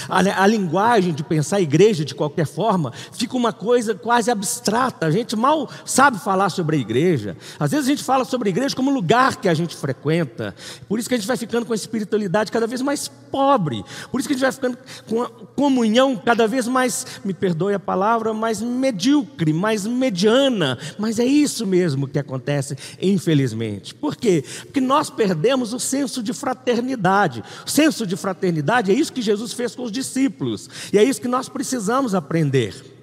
[0.08, 5.04] A, a, linguagem de pensar igreja de qualquer forma fica uma coisa quase abstrata.
[5.04, 7.36] A gente mal sabe falar sobre a igreja.
[7.60, 10.54] Às vezes a gente fala sobre a igreja como lugar que a gente frequenta.
[10.88, 13.84] Por isso que a gente vai ficando com a espiritualidade cada vez mais pobre.
[14.10, 17.74] Por isso que a gente vai ficando com a comunhão cada vez mais, me perdoe
[17.74, 20.78] a palavra, mais medíocre, mais mediana.
[20.98, 23.94] Mas é isso mesmo que acontece, infelizmente.
[23.94, 24.42] Por quê?
[24.62, 27.44] Porque nós perdemos o senso de fraternidade.
[27.66, 30.70] O senso de fraternidade é isso que Jesus fez fez com os discípulos.
[30.92, 32.94] E é isso que nós precisamos aprender.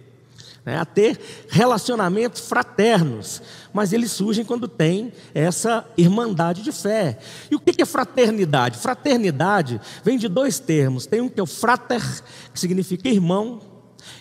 [0.66, 3.42] Né, a ter relacionamentos fraternos,
[3.74, 7.20] mas eles surgem quando tem essa irmandade de fé.
[7.52, 8.78] E o que é fraternidade?
[8.78, 12.02] Fraternidade vem de dois termos: tem um que é o frater,
[12.54, 13.60] que significa irmão,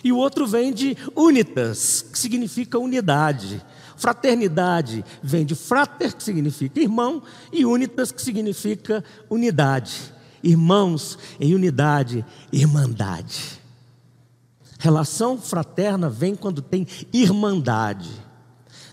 [0.03, 3.65] e o outro vem de unitas, que significa unidade.
[3.95, 10.12] Fraternidade vem de frater, que significa irmão, e unitas, que significa unidade
[10.43, 13.61] irmãos em unidade, irmandade.
[14.77, 18.09] Relação fraterna vem quando tem irmandade.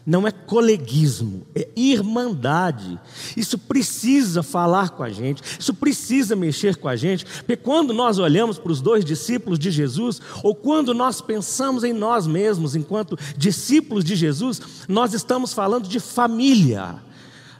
[0.06, 2.98] não é coleguismo, é irmandade.
[3.36, 8.18] Isso precisa falar com a gente, isso precisa mexer com a gente, porque quando nós
[8.18, 13.18] olhamos para os dois discípulos de Jesus, ou quando nós pensamos em nós mesmos enquanto
[13.36, 16.96] discípulos de Jesus, nós estamos falando de família,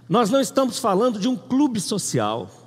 [0.09, 2.60] nós não estamos falando de um clube social.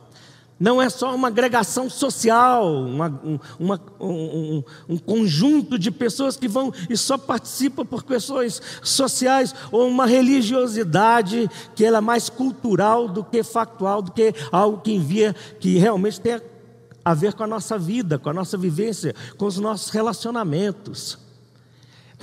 [0.60, 3.22] Não é só uma agregação social, uma,
[3.60, 9.88] uma, um, um, conjunto de pessoas que vão e só participam por questões sociais, ou
[9.88, 15.36] uma religiosidade que ela é mais cultural do que factual, do que algo que envia,
[15.60, 16.40] que realmente tem
[17.04, 21.23] a ver com a nossa vida, com a nossa vivência, com os nossos relacionamentos.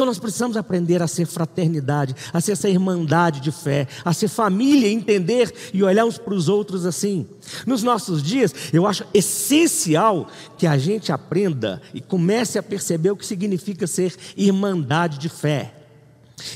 [0.01, 4.29] Então nós precisamos aprender a ser fraternidade, a ser essa irmandade de fé, a ser
[4.29, 7.27] família, entender e olhar uns para os outros assim.
[7.67, 13.17] Nos nossos dias, eu acho essencial que a gente aprenda e comece a perceber o
[13.17, 15.75] que significa ser irmandade de fé.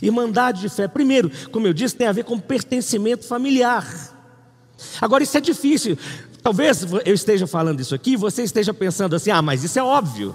[0.00, 3.86] Irmandade de fé, primeiro, como eu disse, tem a ver com pertencimento familiar.
[5.02, 5.98] Agora, isso é difícil.
[6.42, 10.34] Talvez eu esteja falando isso aqui, você esteja pensando assim: ah, mas isso é óbvio.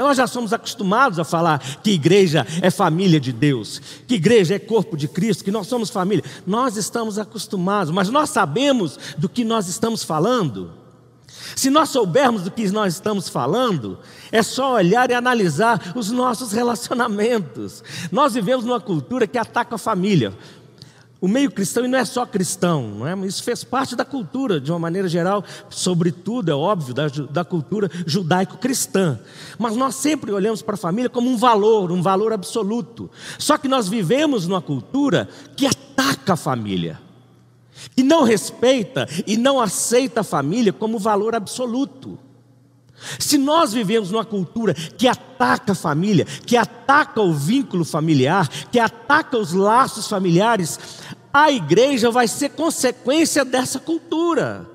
[0.00, 4.58] Nós já somos acostumados a falar que igreja é família de Deus, que igreja é
[4.58, 6.24] corpo de Cristo, que nós somos família.
[6.46, 10.72] Nós estamos acostumados, mas nós sabemos do que nós estamos falando.
[11.54, 13.98] Se nós soubermos do que nós estamos falando,
[14.30, 17.84] é só olhar e analisar os nossos relacionamentos.
[18.10, 20.32] Nós vivemos numa cultura que ataca a família.
[21.22, 23.26] O meio cristão, e não é só cristão, não é?
[23.28, 27.88] isso fez parte da cultura, de uma maneira geral, sobretudo, é óbvio, da, da cultura
[28.04, 29.20] judaico-cristã.
[29.56, 33.08] Mas nós sempre olhamos para a família como um valor, um valor absoluto.
[33.38, 37.00] Só que nós vivemos numa cultura que ataca a família,
[37.94, 42.18] que não respeita e não aceita a família como valor absoluto.
[43.18, 48.78] Se nós vivemos numa cultura que ataca a família, que ataca o vínculo familiar, que
[48.78, 50.78] ataca os laços familiares,
[51.32, 54.68] a igreja vai ser consequência dessa cultura.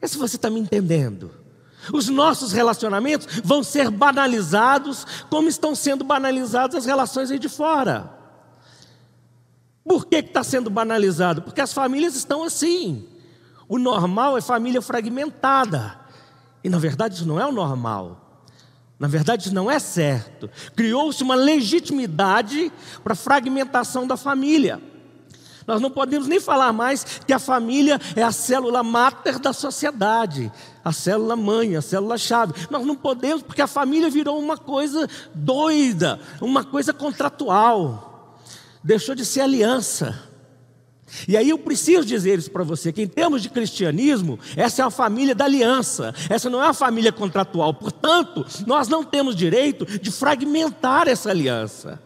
[0.00, 1.30] E se você está me entendendo?
[1.92, 8.10] Os nossos relacionamentos vão ser banalizados, como estão sendo banalizadas as relações aí de fora.
[9.84, 11.42] Por que está sendo banalizado?
[11.42, 13.06] Porque as famílias estão assim.
[13.68, 15.98] O normal é família fragmentada.
[16.64, 18.42] E na verdade isso não é o normal.
[18.98, 20.50] Na verdade isso não é certo.
[20.74, 22.72] Criou-se uma legitimidade
[23.04, 24.80] para a fragmentação da família.
[25.66, 30.52] Nós não podemos nem falar mais que a família é a célula máter da sociedade,
[30.84, 32.54] a célula mãe, a célula chave.
[32.70, 38.38] Nós não podemos, porque a família virou uma coisa doida, uma coisa contratual.
[38.82, 40.26] Deixou de ser aliança.
[41.26, 44.84] E aí eu preciso dizer isso para você, que em termos de cristianismo, essa é
[44.84, 47.72] a família da aliança, essa não é a família contratual.
[47.74, 52.00] Portanto, nós não temos direito de fragmentar essa aliança.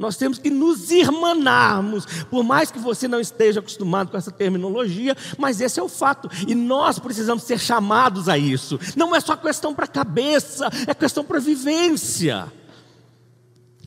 [0.00, 5.14] Nós temos que nos irmanarmos, por mais que você não esteja acostumado com essa terminologia,
[5.36, 8.80] mas esse é o fato, e nós precisamos ser chamados a isso.
[8.96, 12.50] Não é só questão para a cabeça, é questão para a vivência.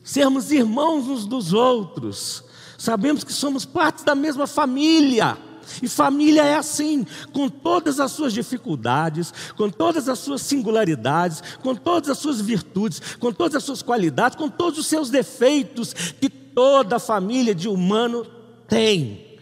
[0.04, 2.44] Sermos irmãos uns dos outros,
[2.78, 5.36] sabemos que somos parte da mesma família.
[5.82, 11.74] E família é assim, com todas as suas dificuldades, com todas as suas singularidades, com
[11.74, 16.28] todas as suas virtudes, com todas as suas qualidades, com todos os seus defeitos que
[16.28, 18.26] toda família de humano
[18.68, 19.38] tem.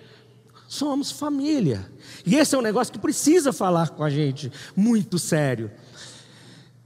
[0.66, 1.90] Somos família.
[2.24, 5.70] E esse é um negócio que precisa falar com a gente muito sério.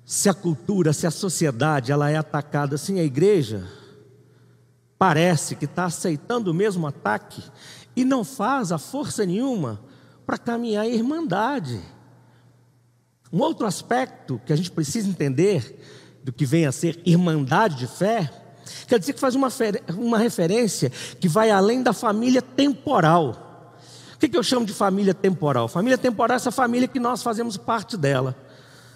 [0.04, 3.66] Se a cultura, se a sociedade, ela é atacada assim, a igreja
[4.98, 7.42] parece que está aceitando o mesmo ataque
[7.96, 9.80] e não faz a força nenhuma
[10.26, 11.80] para caminhar em irmandade.
[13.32, 15.80] Um outro aspecto que a gente precisa entender
[16.22, 18.30] do que vem a ser irmandade de fé,
[18.86, 19.48] quer dizer que faz uma,
[19.96, 23.74] uma referência que vai além da família temporal.
[24.14, 25.68] O que, que eu chamo de família temporal?
[25.68, 28.34] Família temporal é essa família que nós fazemos parte dela.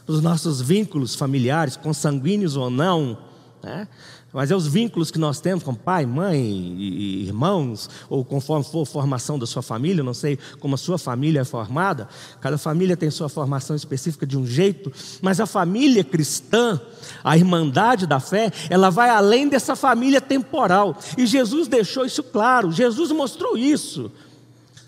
[0.06, 3.18] Os nossos vínculos familiares, consanguíneos ou não,
[3.62, 3.86] né?
[4.32, 8.82] Mas é os vínculos que nós temos com pai, mãe e irmãos, ou conforme for
[8.82, 12.08] a formação da sua família, não sei como a sua família é formada,
[12.40, 16.80] cada família tem sua formação específica de um jeito, mas a família cristã,
[17.24, 22.70] a irmandade da fé, ela vai além dessa família temporal, e Jesus deixou isso claro,
[22.70, 24.12] Jesus mostrou isso.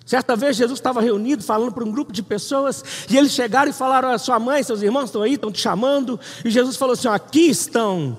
[0.06, 3.72] Certa vez Jesus estava reunido falando para um grupo de pessoas e eles chegaram e
[3.72, 6.18] falaram: Sua mãe, seus irmãos estão aí, estão te chamando.
[6.44, 8.18] E Jesus falou assim: Aqui estão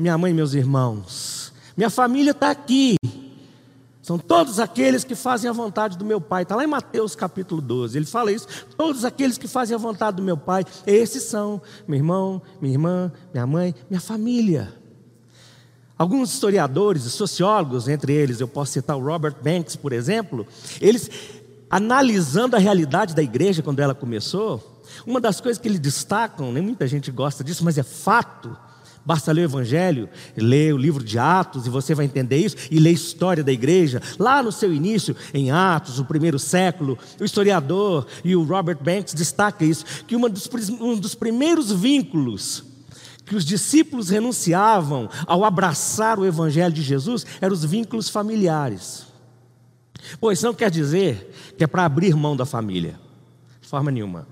[0.00, 1.52] minha mãe e meus irmãos.
[1.76, 2.96] Minha família está aqui.
[4.00, 6.42] São todos aqueles que fazem a vontade do meu Pai.
[6.42, 7.98] Está lá em Mateus capítulo 12.
[7.98, 8.48] Ele fala isso.
[8.78, 10.64] Todos aqueles que fazem a vontade do meu Pai.
[10.86, 14.72] Esses são meu irmão, minha irmã, minha mãe, minha família.
[15.98, 20.46] Alguns historiadores e sociólogos, entre eles eu posso citar o Robert Banks, por exemplo,
[20.80, 21.10] eles
[21.68, 26.62] analisando a realidade da igreja quando ela começou, uma das coisas que eles destacam, nem
[26.62, 28.56] muita gente gosta disso, mas é fato.
[29.04, 32.78] Basta ler o Evangelho, ler o livro de Atos e você vai entender isso, e
[32.78, 34.00] ler a história da igreja.
[34.18, 39.14] Lá no seu início, em Atos, o primeiro século, o historiador e o Robert Banks
[39.14, 42.64] destaca isso, que dos, um dos primeiros vínculos
[43.24, 49.06] que os discípulos renunciavam ao abraçar o Evangelho de Jesus eram os vínculos familiares.
[50.20, 52.98] Pois não quer dizer que é para abrir mão da família,
[53.60, 54.26] de forma nenhuma.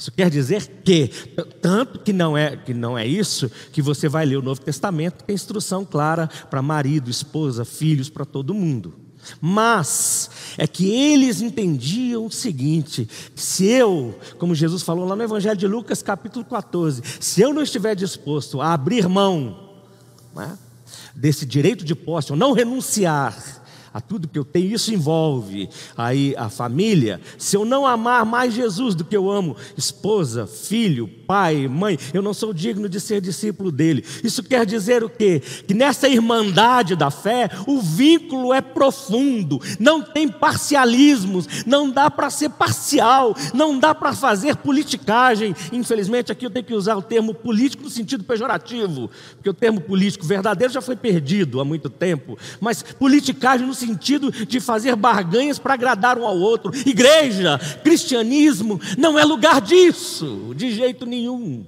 [0.00, 1.08] Isso quer dizer que,
[1.60, 5.24] tanto que não é que não é isso, que você vai ler o Novo Testamento,
[5.24, 8.94] tem instrução clara para marido, esposa, filhos, para todo mundo.
[9.42, 15.58] Mas é que eles entendiam o seguinte: se eu, como Jesus falou lá no Evangelho
[15.58, 19.68] de Lucas, capítulo 14, se eu não estiver disposto a abrir mão
[20.38, 20.48] é,
[21.14, 23.59] desse direito de posse, ou não renunciar
[23.92, 27.20] a tudo que eu tenho, isso envolve aí a família.
[27.36, 32.22] Se eu não amar mais Jesus do que eu amo esposa, filho, pai, mãe, eu
[32.22, 34.04] não sou digno de ser discípulo dele.
[34.22, 35.40] Isso quer dizer o quê?
[35.66, 42.30] Que nessa irmandade da fé, o vínculo é profundo, não tem parcialismos, não dá para
[42.30, 45.54] ser parcial, não dá para fazer politicagem.
[45.72, 49.80] Infelizmente, aqui eu tenho que usar o termo político no sentido pejorativo, porque o termo
[49.80, 55.58] político verdadeiro já foi perdido há muito tempo, mas politicagem no sentido de fazer barganhas
[55.58, 56.72] para agradar um ao outro.
[56.86, 61.64] Igreja, cristianismo não é lugar disso, de jeito nenhum.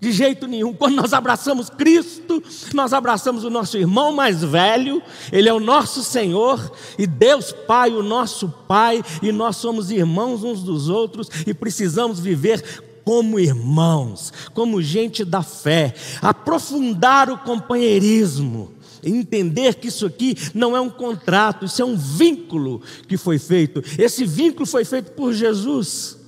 [0.00, 0.72] De jeito nenhum.
[0.72, 2.40] Quando nós abraçamos Cristo,
[2.72, 7.90] nós abraçamos o nosso irmão mais velho, ele é o nosso Senhor, e Deus Pai,
[7.90, 12.62] o nosso Pai, e nós somos irmãos uns dos outros e precisamos viver
[13.04, 20.80] como irmãos, como gente da fé, aprofundar o companheirismo entender que isso aqui não é
[20.80, 23.82] um contrato, isso é um vínculo que foi feito.
[23.98, 26.18] Esse vínculo foi feito por Jesus.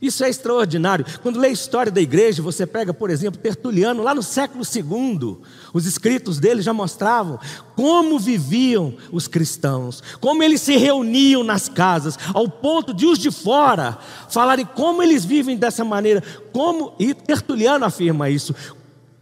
[0.00, 1.06] Isso é extraordinário.
[1.22, 5.38] Quando lê a história da igreja, você pega, por exemplo, Tertuliano, lá no século II,
[5.72, 7.38] os escritos dele já mostravam
[7.74, 13.30] como viviam os cristãos, como eles se reuniam nas casas, ao ponto de os de
[13.30, 13.98] fora
[14.28, 18.54] falarem como eles vivem dessa maneira, como, e Tertuliano afirma isso,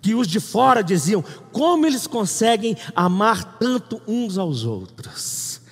[0.04, 5.62] que os de fora diziam: como eles conseguem amar tanto uns aos outros?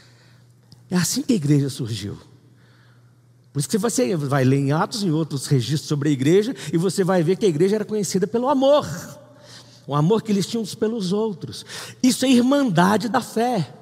[0.91, 2.17] É assim que a igreja surgiu.
[3.53, 6.79] Por isso que você vai ler em Atos e outros registros sobre a igreja e
[6.79, 8.89] você vai ver que a igreja era conhecida pelo amor.
[9.87, 11.67] O amor que eles tinham uns pelos outros.
[12.03, 13.75] Isso é irmandade da fé.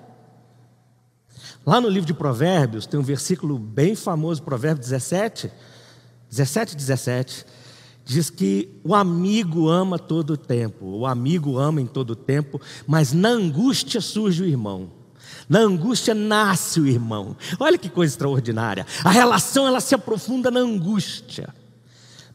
[1.65, 5.53] Lá no livro de Provérbios tem um versículo bem famoso, Provérbios 17,
[6.29, 7.47] 17, 17
[8.11, 12.61] diz que o amigo ama todo o tempo, o amigo ama em todo o tempo,
[12.85, 14.91] mas na angústia surge o irmão.
[15.49, 17.37] Na angústia nasce o irmão.
[17.59, 18.85] Olha que coisa extraordinária.
[19.05, 21.55] A relação ela se aprofunda na angústia.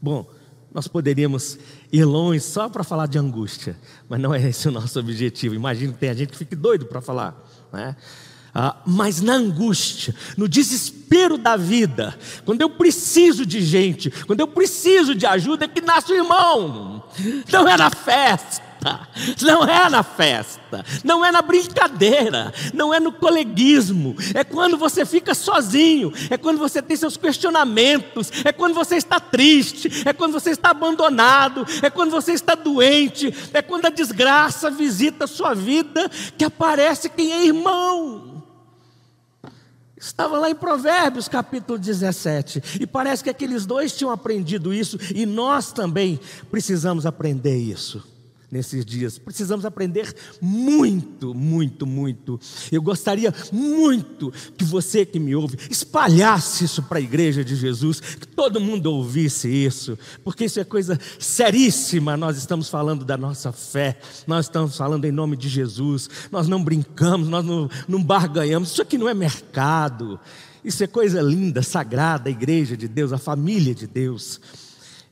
[0.00, 0.26] Bom,
[0.72, 1.58] nós poderíamos
[1.92, 3.76] ir longe só para falar de angústia,
[4.08, 5.54] mas não é esse o nosso objetivo.
[5.54, 7.36] Imagino que tem gente que fique doido para falar.
[7.70, 7.94] Né?
[8.58, 14.48] Ah, mas na angústia, no desespero da vida, quando eu preciso de gente, quando eu
[14.48, 17.04] preciso de ajuda, é que nasce o irmão.
[17.52, 18.62] Não é na festa,
[19.42, 25.04] não é na festa, não é na brincadeira, não é no coleguismo, é quando você
[25.04, 30.32] fica sozinho, é quando você tem seus questionamentos, é quando você está triste, é quando
[30.32, 35.52] você está abandonado, é quando você está doente, é quando a desgraça visita a sua
[35.52, 38.35] vida, que aparece quem é irmão.
[39.98, 42.78] Estava lá em Provérbios capítulo 17.
[42.80, 44.98] E parece que aqueles dois tinham aprendido isso.
[45.14, 46.20] E nós também
[46.50, 48.15] precisamos aprender isso
[48.56, 49.18] nesses dias.
[49.18, 52.40] Precisamos aprender muito, muito, muito.
[52.72, 58.00] Eu gostaria muito que você que me ouve espalhasse isso para a igreja de Jesus,
[58.00, 62.16] que todo mundo ouvisse isso, porque isso é coisa seríssima.
[62.16, 66.62] Nós estamos falando da nossa fé, nós estamos falando em nome de Jesus, nós não
[66.62, 68.70] brincamos, nós não, não barganhamos.
[68.70, 70.18] Isso aqui não é mercado.
[70.64, 74.40] Isso é coisa linda, sagrada, a igreja de Deus, a família de Deus.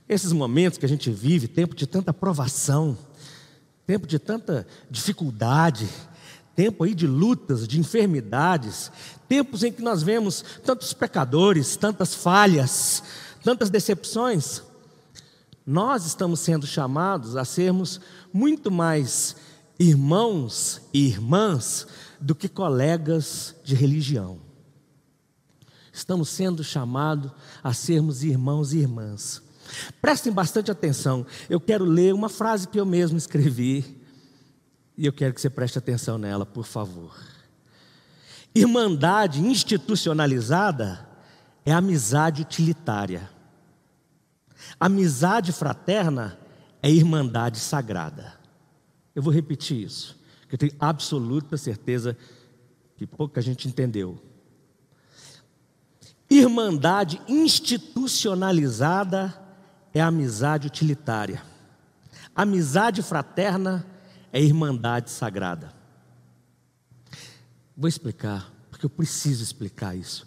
[0.09, 2.97] Esses momentos que a gente vive, tempo de tanta provação,
[3.87, 5.89] tempo de tanta dificuldade,
[6.55, 8.91] tempo aí de lutas, de enfermidades,
[9.29, 13.03] tempos em que nós vemos tantos pecadores, tantas falhas,
[13.43, 14.63] tantas decepções.
[15.67, 18.01] Nós estamos sendo chamados a sermos
[18.33, 19.37] muito mais
[19.79, 21.87] irmãos e irmãs
[22.21, 24.39] do que colegas de religião.
[25.93, 27.31] Estamos sendo chamados
[27.63, 29.44] a sermos irmãos e irmãs.
[30.01, 31.27] Prestem bastante atenção.
[31.49, 34.01] Eu quero ler uma frase que eu mesmo escrevi.
[34.97, 37.17] E eu quero que você preste atenção nela, por favor.
[38.55, 41.09] Irmandade institucionalizada
[41.65, 43.29] é amizade utilitária.
[44.79, 46.39] Amizade fraterna
[46.81, 48.35] é irmandade sagrada.
[49.15, 52.17] Eu vou repetir isso, que eu tenho absoluta certeza
[52.97, 54.21] que pouca gente entendeu.
[56.31, 59.44] Irmandade institucionalizada
[59.95, 61.41] é amizade utilitária.
[62.35, 63.87] Amizade fraterna
[64.33, 65.73] é irmandade sagrada.
[67.77, 70.27] Vou explicar, porque eu preciso explicar isso.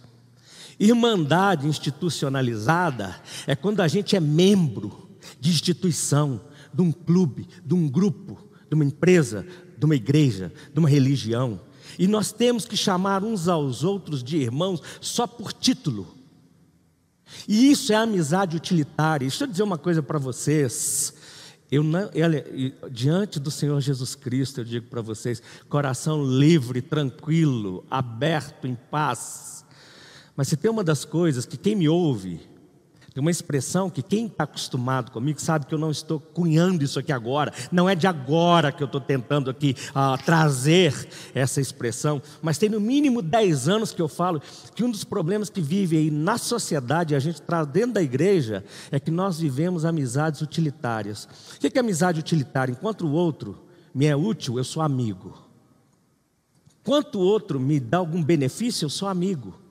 [0.79, 5.09] Irmandade institucionalizada é quando a gente é membro
[5.39, 6.41] de instituição,
[6.73, 8.37] de um clube, de um grupo,
[8.69, 9.45] de uma empresa,
[9.77, 11.59] de uma igreja, de uma religião.
[11.99, 16.16] E nós temos que chamar uns aos outros de irmãos só por título.
[17.47, 19.27] E isso é amizade utilitária.
[19.27, 21.13] Deixa eu dizer uma coisa para vocês.
[21.69, 22.09] Eu não,
[22.89, 29.65] diante do Senhor Jesus Cristo, eu digo para vocês: coração livre, tranquilo, aberto, em paz.
[30.35, 32.39] Mas se tem uma das coisas que quem me ouve,
[33.17, 36.99] tem uma expressão que quem está acostumado comigo sabe que eu não estou cunhando isso
[36.99, 37.51] aqui agora.
[37.71, 40.93] Não é de agora que eu estou tentando aqui uh, trazer
[41.33, 44.39] essa expressão, mas tem no mínimo 10 anos que eu falo
[44.75, 48.63] que um dos problemas que vive aí na sociedade, a gente traz dentro da igreja,
[48.91, 51.27] é que nós vivemos amizades utilitárias.
[51.55, 52.71] O que é amizade utilitária?
[52.71, 53.57] Enquanto o outro
[53.95, 55.35] me é útil, eu sou amigo.
[56.83, 59.65] Enquanto o outro me dá algum benefício, eu sou amigo.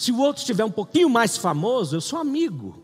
[0.00, 2.82] Se o outro estiver um pouquinho mais famoso, eu sou amigo.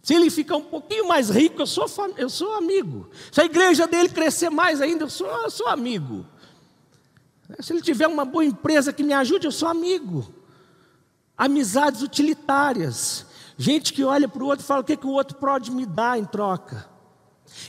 [0.00, 1.86] Se ele ficar um pouquinho mais rico, eu sou,
[2.16, 3.10] eu sou amigo.
[3.32, 6.24] Se a igreja dele crescer mais ainda, eu sou, eu sou amigo.
[7.58, 10.32] Se ele tiver uma boa empresa que me ajude, eu sou amigo.
[11.36, 13.26] Amizades utilitárias.
[13.58, 15.84] Gente que olha para o outro e fala o que, que o outro pode me
[15.84, 16.88] dar em troca.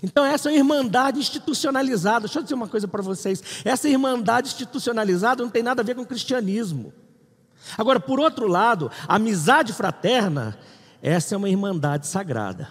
[0.04, 2.28] Então, essa é uma irmandade institucionalizada.
[2.28, 5.96] Deixa eu dizer uma coisa para vocês: essa irmandade institucionalizada não tem nada a ver
[5.96, 6.94] com cristianismo.
[7.78, 10.58] Agora, por outro lado, a amizade fraterna,
[11.02, 12.70] essa é uma irmandade sagrada.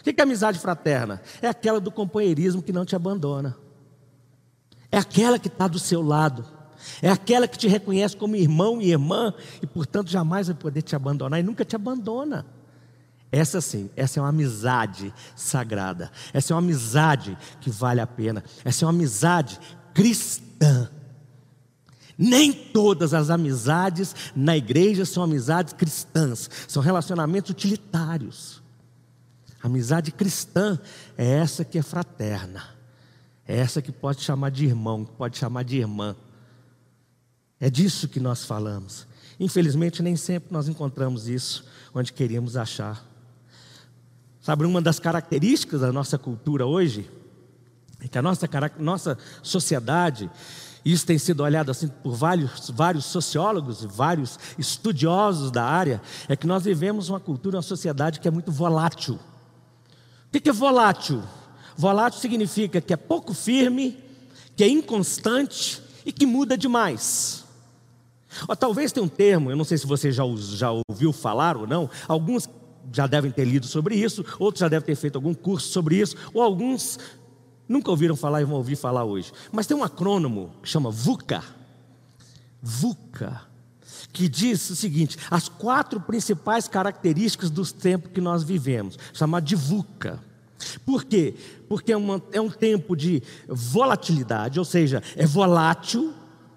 [0.00, 1.20] O que é amizade fraterna?
[1.42, 3.56] É aquela do companheirismo que não te abandona.
[4.90, 6.44] É aquela que está do seu lado.
[7.02, 10.96] É aquela que te reconhece como irmão e irmã e, portanto, jamais vai poder te
[10.96, 12.46] abandonar e nunca te abandona.
[13.30, 16.10] Essa sim, essa é uma amizade sagrada.
[16.32, 18.42] Essa é uma amizade que vale a pena.
[18.64, 19.60] Essa é uma amizade
[19.94, 20.90] cristã.
[22.22, 28.62] Nem todas as amizades na igreja são amizades cristãs, são relacionamentos utilitários.
[29.62, 30.78] A amizade cristã
[31.16, 32.62] é essa que é fraterna,
[33.48, 36.14] é essa que pode chamar de irmão, que pode chamar de irmã.
[37.58, 39.06] É disso que nós falamos.
[39.38, 41.64] Infelizmente, nem sempre nós encontramos isso
[41.94, 43.02] onde queríamos achar.
[44.42, 47.10] Sabe, uma das características da nossa cultura hoje
[47.98, 48.46] é que a nossa,
[48.78, 50.30] nossa sociedade
[50.84, 56.46] isso tem sido olhado assim por vários, vários sociólogos, vários estudiosos da área, é que
[56.46, 59.18] nós vivemos uma cultura, uma sociedade que é muito volátil.
[60.32, 61.22] O que é volátil?
[61.76, 63.98] Volátil significa que é pouco firme,
[64.56, 67.44] que é inconstante e que muda demais.
[68.48, 71.66] Ou, talvez tenha um termo, eu não sei se você já, já ouviu falar ou
[71.66, 72.48] não, alguns
[72.92, 76.16] já devem ter lido sobre isso, outros já devem ter feito algum curso sobre isso,
[76.32, 76.98] ou alguns
[77.70, 79.32] Nunca ouviram falar e vão ouvir falar hoje.
[79.52, 81.40] Mas tem um acrônimo que chama VUCA.
[82.60, 83.42] VUCA.
[84.12, 89.54] Que diz o seguinte: as quatro principais características dos tempos que nós vivemos, chamado de
[89.54, 90.18] VUCA.
[90.84, 91.36] Por quê?
[91.68, 96.12] Porque é, uma, é um tempo de volatilidade, ou seja, é volátil,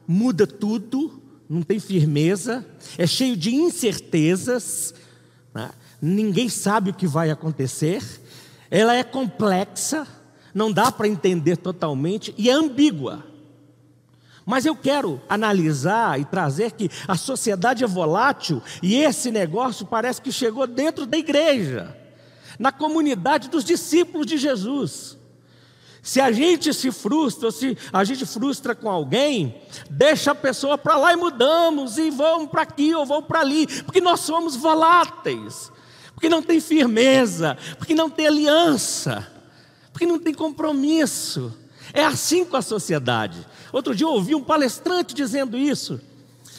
[0.08, 2.66] muda tudo, não tem firmeza,
[2.98, 4.96] é cheio de incertezas,
[5.54, 5.70] né?
[6.02, 8.02] ninguém sabe o que vai acontecer,
[8.72, 10.08] ela é complexa,
[10.54, 13.26] não dá para entender totalmente e é ambígua.
[14.46, 20.22] Mas eu quero analisar e trazer que a sociedade é volátil e esse negócio parece
[20.22, 21.96] que chegou dentro da igreja,
[22.60, 25.18] na comunidade dos discípulos de Jesus.
[26.02, 29.56] Se a gente se frustra, se a gente frustra com alguém,
[29.90, 33.66] deixa a pessoa para lá e mudamos, e vamos para aqui ou vamos para ali,
[33.84, 35.72] porque nós somos voláteis,
[36.14, 39.33] porque não tem firmeza, porque não tem aliança
[39.94, 41.56] porque não tem compromisso.
[41.94, 43.46] É assim com a sociedade.
[43.72, 46.02] Outro dia eu ouvi um palestrante dizendo isso.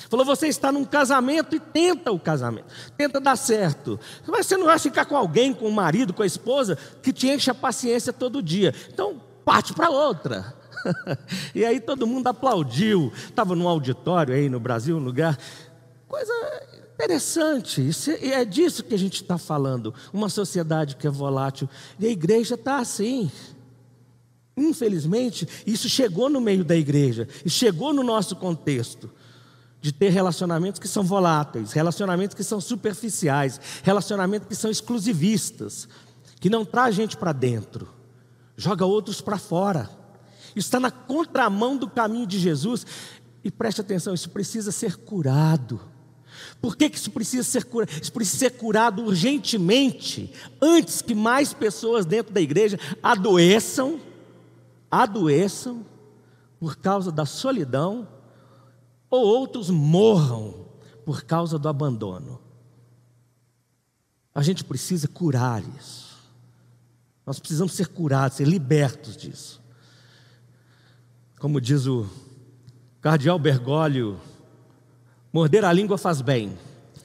[0.08, 2.66] Falou: você está num casamento e tenta o casamento,
[2.96, 3.98] tenta dar certo.
[4.26, 7.28] Mas você não vai ficar com alguém, com o marido, com a esposa, que te
[7.28, 8.72] enche a paciência todo dia.
[8.92, 10.54] Então, parte para outra.
[11.54, 13.12] e aí todo mundo aplaudiu.
[13.16, 15.36] Estava num auditório aí no Brasil, um lugar.
[16.06, 16.32] Coisa
[16.94, 19.92] Interessante, isso é, é disso que a gente está falando.
[20.12, 21.68] Uma sociedade que é volátil.
[21.98, 23.30] E a igreja está assim.
[24.56, 29.10] Infelizmente, isso chegou no meio da igreja, e chegou no nosso contexto
[29.80, 35.88] de ter relacionamentos que são voláteis, relacionamentos que são superficiais, relacionamentos que são exclusivistas,
[36.40, 37.88] que não traz gente para dentro,
[38.56, 39.90] joga outros para fora.
[40.54, 42.86] Isso está na contramão do caminho de Jesus.
[43.42, 45.80] E preste atenção, isso precisa ser curado.
[46.64, 47.90] Por que, que isso precisa ser curado?
[47.90, 54.00] Isso precisa ser curado urgentemente, antes que mais pessoas dentro da igreja adoeçam
[54.90, 55.84] adoeçam
[56.58, 58.08] por causa da solidão,
[59.10, 60.64] ou outros morram
[61.04, 62.40] por causa do abandono.
[64.34, 66.16] A gente precisa curar isso.
[67.26, 69.60] Nós precisamos ser curados, ser libertos disso.
[71.38, 72.08] Como diz o
[73.02, 74.18] cardeal Bergoglio,
[75.34, 76.52] morder a língua faz bem.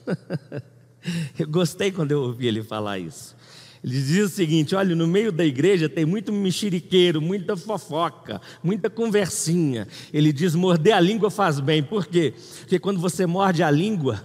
[1.36, 3.34] eu gostei quando eu ouvi ele falar isso.
[3.82, 8.88] Ele diz o seguinte: olha, no meio da igreja tem muito mexeriqueiro, muita fofoca, muita
[8.88, 9.88] conversinha.
[10.12, 11.82] Ele diz: morder a língua faz bem.
[11.82, 12.32] Por quê?
[12.60, 14.24] Porque quando você morde a língua,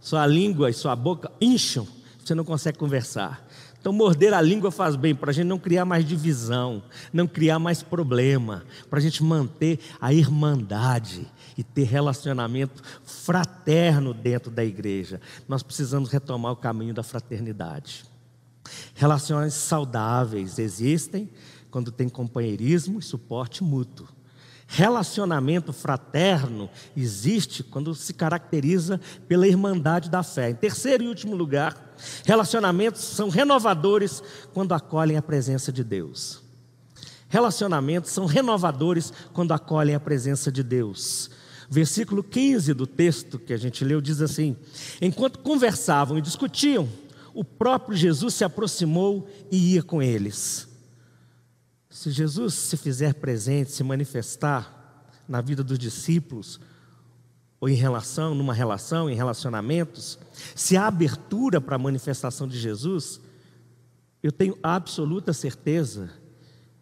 [0.00, 1.88] sua língua e sua boca incham,
[2.22, 3.45] você não consegue conversar.
[3.86, 6.82] Então, morder a língua faz bem para a gente não criar mais divisão,
[7.12, 11.24] não criar mais problema, para a gente manter a irmandade
[11.56, 15.20] e ter relacionamento fraterno dentro da igreja.
[15.46, 18.04] Nós precisamos retomar o caminho da fraternidade.
[18.92, 21.30] Relações saudáveis existem
[21.70, 24.08] quando tem companheirismo e suporte mútuo.
[24.66, 30.50] Relacionamento fraterno existe quando se caracteriza pela irmandade da fé.
[30.50, 31.94] Em terceiro e último lugar,
[32.24, 36.42] relacionamentos são renovadores quando acolhem a presença de Deus.
[37.28, 41.30] Relacionamentos são renovadores quando acolhem a presença de Deus.
[41.68, 44.56] Versículo 15 do texto que a gente leu diz assim:
[45.00, 46.88] Enquanto conversavam e discutiam,
[47.34, 50.68] o próprio Jesus se aproximou e ia com eles.
[51.96, 56.60] Se Jesus se fizer presente, se manifestar na vida dos discípulos,
[57.58, 60.18] ou em relação, numa relação, em relacionamentos,
[60.54, 63.18] se há abertura para a manifestação de Jesus,
[64.22, 66.10] eu tenho absoluta certeza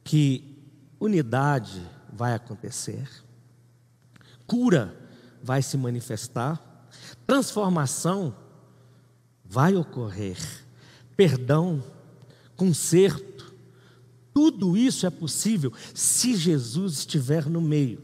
[0.02, 0.60] que
[0.98, 1.80] unidade
[2.12, 3.08] vai acontecer,
[4.48, 4.98] cura
[5.40, 6.60] vai se manifestar,
[7.24, 8.34] transformação
[9.44, 10.38] vai ocorrer.
[11.16, 11.84] Perdão,
[12.56, 13.33] conserto,
[14.34, 18.02] tudo isso é possível se Jesus estiver no meio.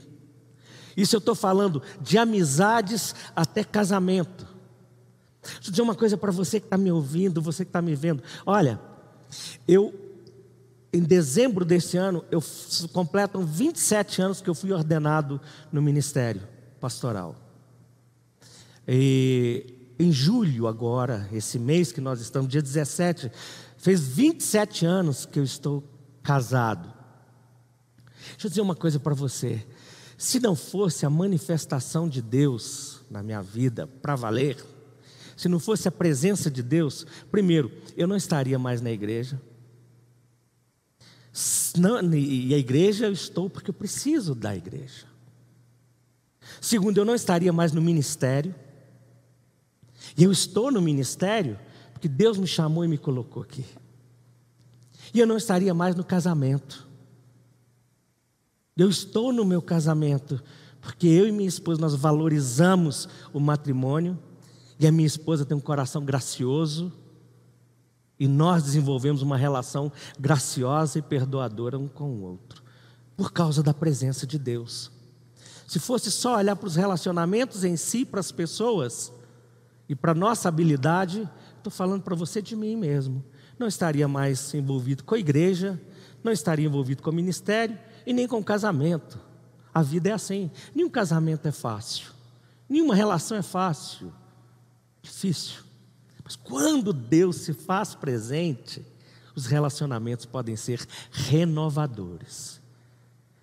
[0.96, 4.46] Isso eu estou falando de amizades até casamento.
[5.42, 7.96] Deixa eu dizer uma coisa para você que está me ouvindo, você que está me
[7.96, 8.22] vendo.
[8.46, 8.80] Olha,
[9.66, 9.92] eu,
[10.92, 12.42] em dezembro desse ano, eu
[12.92, 15.40] completam 27 anos que eu fui ordenado
[15.72, 16.42] no ministério
[16.78, 17.34] pastoral.
[18.86, 23.32] E em julho agora, esse mês que nós estamos, dia 17,
[23.76, 25.82] fez 27 anos que eu estou
[26.30, 26.88] casado.
[28.34, 29.66] Deixa eu dizer uma coisa para você.
[30.16, 34.64] Se não fosse a manifestação de Deus na minha vida para valer,
[35.36, 39.42] se não fosse a presença de Deus, primeiro, eu não estaria mais na igreja.
[41.76, 45.06] Não, e a igreja eu estou porque eu preciso da igreja.
[46.60, 48.54] Segundo, eu não estaria mais no ministério.
[50.16, 51.58] E eu estou no ministério
[51.92, 53.64] porque Deus me chamou e me colocou aqui.
[55.12, 56.88] E eu não estaria mais no casamento.
[58.76, 60.42] Eu estou no meu casamento
[60.80, 64.18] porque eu e minha esposa nós valorizamos o matrimônio
[64.78, 66.90] e a minha esposa tem um coração gracioso
[68.18, 72.62] e nós desenvolvemos uma relação graciosa e perdoadora um com o outro
[73.16, 74.90] por causa da presença de Deus.
[75.66, 79.12] Se fosse só olhar para os relacionamentos em si, para as pessoas,
[79.90, 83.24] e para nossa habilidade, estou falando para você de mim mesmo.
[83.60, 85.78] Não estaria mais envolvido com a igreja,
[86.24, 89.20] não estaria envolvido com o ministério e nem com o casamento.
[89.74, 90.50] A vida é assim.
[90.74, 92.10] Nenhum casamento é fácil,
[92.66, 94.10] nenhuma relação é fácil,
[95.02, 95.60] difícil.
[96.24, 98.82] Mas quando Deus se faz presente,
[99.36, 100.80] os relacionamentos podem ser
[101.10, 102.60] renovadores.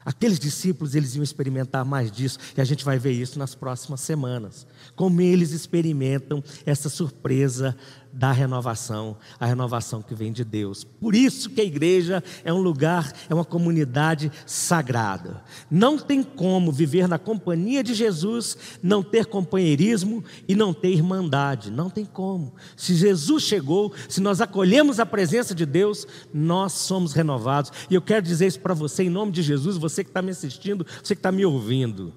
[0.04, 4.00] Aqueles discípulos, eles iam experimentar mais disso, e a gente vai ver isso nas próximas
[4.00, 4.66] semanas.
[4.96, 7.78] Como eles experimentam essa surpresa
[8.18, 10.84] da renovação, a renovação que vem de Deus.
[10.84, 15.44] Por isso que a igreja é um lugar, é uma comunidade sagrada.
[15.70, 21.70] Não tem como viver na companhia de Jesus, não ter companheirismo e não ter irmandade.
[21.70, 22.56] Não tem como.
[22.76, 27.72] Se Jesus chegou, se nós acolhemos a presença de Deus, nós somos renovados.
[27.88, 30.32] E eu quero dizer isso para você em nome de Jesus, você que está me
[30.32, 32.12] assistindo, você que está me ouvindo.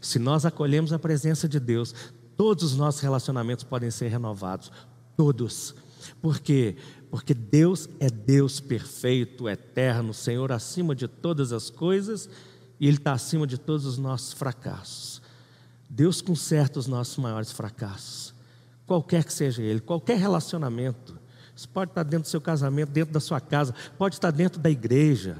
[0.00, 1.94] Se nós acolhemos a presença de Deus,
[2.38, 4.72] todos os nossos relacionamentos podem ser renovados,
[5.16, 5.74] todos.
[6.20, 6.76] Porque
[7.10, 12.26] Porque Deus é Deus perfeito, eterno, Senhor acima de todas as coisas
[12.80, 15.20] e Ele está acima de todos os nossos fracassos.
[15.90, 18.34] Deus conserta os nossos maiores fracassos,
[18.86, 21.20] qualquer que seja ele, qualquer relacionamento.
[21.54, 24.70] Isso pode estar dentro do seu casamento, dentro da sua casa, pode estar dentro da
[24.70, 25.36] igreja.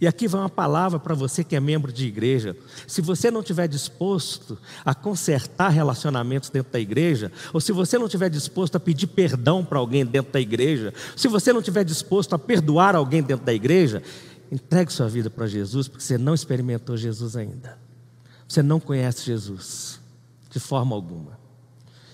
[0.00, 2.56] E aqui vai uma palavra para você que é membro de igreja.
[2.86, 8.06] Se você não estiver disposto a consertar relacionamentos dentro da igreja, ou se você não
[8.06, 12.34] estiver disposto a pedir perdão para alguém dentro da igreja, se você não estiver disposto
[12.34, 14.02] a perdoar alguém dentro da igreja,
[14.50, 17.78] entregue sua vida para Jesus, porque você não experimentou Jesus ainda.
[18.48, 20.00] Você não conhece Jesus,
[20.50, 21.38] de forma alguma.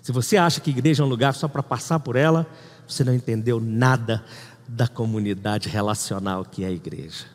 [0.03, 2.47] Se você acha que igreja é um lugar só para passar por ela,
[2.87, 4.25] você não entendeu nada
[4.67, 7.27] da comunidade relacional que é a igreja.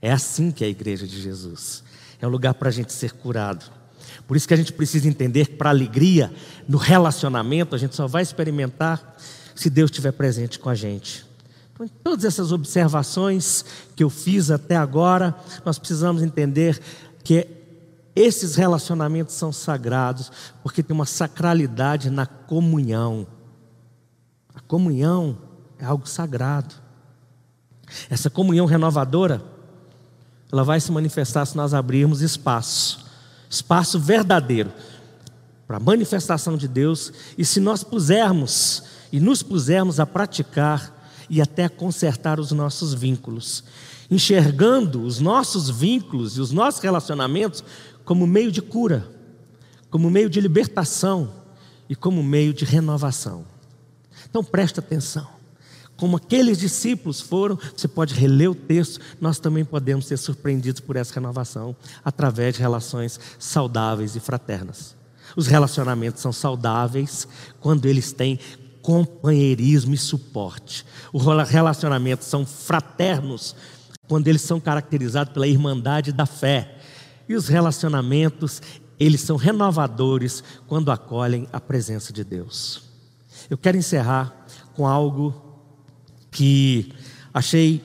[0.00, 1.82] É assim que é a igreja de Jesus.
[2.20, 3.64] É um lugar para a gente ser curado.
[4.26, 6.32] Por isso que a gente precisa entender que para alegria
[6.68, 9.16] no relacionamento a gente só vai experimentar
[9.54, 11.26] se Deus estiver presente com a gente.
[11.72, 15.34] Então, todas essas observações que eu fiz até agora,
[15.64, 16.80] nós precisamos entender
[17.22, 17.46] que
[18.14, 20.32] esses relacionamentos são sagrados
[20.62, 23.26] porque tem uma sacralidade na comunhão.
[24.54, 25.38] A comunhão
[25.78, 26.74] é algo sagrado.
[28.08, 29.44] Essa comunhão renovadora,
[30.50, 33.06] ela vai se manifestar se nós abrirmos espaço
[33.48, 34.72] espaço verdadeiro
[35.66, 38.82] para a manifestação de Deus e se nós pusermos
[39.12, 40.94] e nos pusermos a praticar
[41.28, 43.64] e até consertar os nossos vínculos,
[44.10, 47.64] enxergando os nossos vínculos e os nossos relacionamentos
[48.04, 49.08] como meio de cura,
[49.90, 51.32] como meio de libertação
[51.88, 53.44] e como meio de renovação.
[54.28, 55.35] Então presta atenção.
[55.96, 60.96] Como aqueles discípulos foram, você pode reler o texto, nós também podemos ser surpreendidos por
[60.96, 61.74] essa renovação
[62.04, 64.94] através de relações saudáveis e fraternas.
[65.34, 67.26] Os relacionamentos são saudáveis
[67.60, 68.38] quando eles têm
[68.82, 70.84] companheirismo e suporte.
[71.12, 73.56] Os relacionamentos são fraternos
[74.06, 76.78] quando eles são caracterizados pela irmandade da fé.
[77.28, 78.62] E os relacionamentos,
[79.00, 82.82] eles são renovadores quando acolhem a presença de Deus.
[83.50, 85.45] Eu quero encerrar com algo
[86.36, 86.92] que
[87.32, 87.82] achei,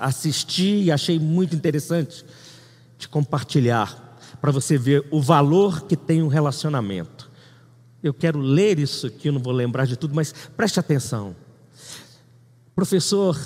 [0.00, 2.24] assisti e achei muito interessante
[2.96, 7.28] de compartilhar, para você ver o valor que tem um relacionamento.
[8.00, 11.34] Eu quero ler isso aqui, eu não vou lembrar de tudo, mas preste atenção.
[12.76, 13.36] Professor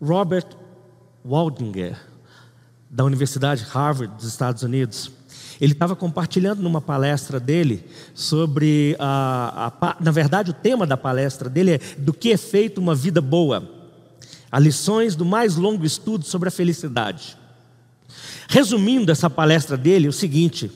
[0.00, 0.46] Robert
[1.24, 1.98] Waldinger,
[2.88, 5.10] da Universidade Harvard dos Estados Unidos.
[5.62, 11.48] Ele estava compartilhando numa palestra dele sobre, a, a, na verdade, o tema da palestra
[11.48, 13.70] dele é do que é feito uma vida boa.
[14.50, 17.36] As lições do mais longo estudo sobre a felicidade.
[18.48, 20.68] Resumindo essa palestra dele, o seguinte: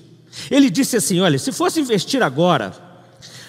[0.49, 2.72] ele disse assim: olha, se fosse investir agora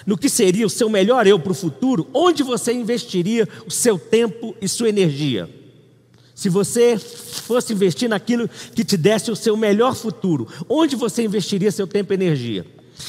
[0.04, 3.96] no que seria o seu melhor eu para o futuro, onde você investiria o seu
[3.96, 5.48] tempo e sua energia?
[6.38, 11.72] Se você fosse investir naquilo que te desse o seu melhor futuro, onde você investiria
[11.72, 12.64] seu tempo e energia?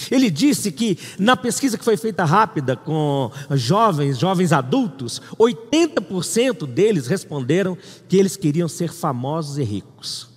[0.09, 7.05] Ele disse que na pesquisa que foi feita rápida com jovens, jovens adultos, 80% deles
[7.05, 7.77] responderam
[8.07, 10.27] que eles queriam ser famosos e ricos.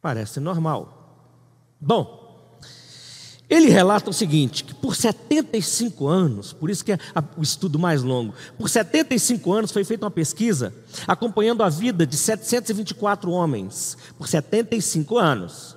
[0.00, 1.20] Parece normal.
[1.78, 2.25] Bom,
[3.48, 6.98] ele relata o seguinte: que por 75 anos, por isso que é
[7.36, 10.74] o estudo mais longo, por 75 anos foi feita uma pesquisa
[11.06, 15.76] acompanhando a vida de 724 homens, por 75 anos,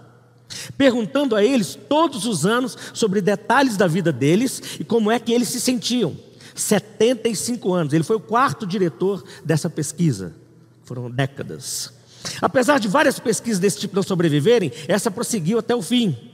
[0.77, 5.31] perguntando a eles todos os anos sobre detalhes da vida deles e como é que
[5.31, 6.17] eles se sentiam.
[6.55, 10.35] 75 anos, ele foi o quarto diretor dessa pesquisa,
[10.83, 11.93] foram décadas.
[12.41, 16.28] Apesar de várias pesquisas desse tipo não sobreviverem, essa prosseguiu até o fim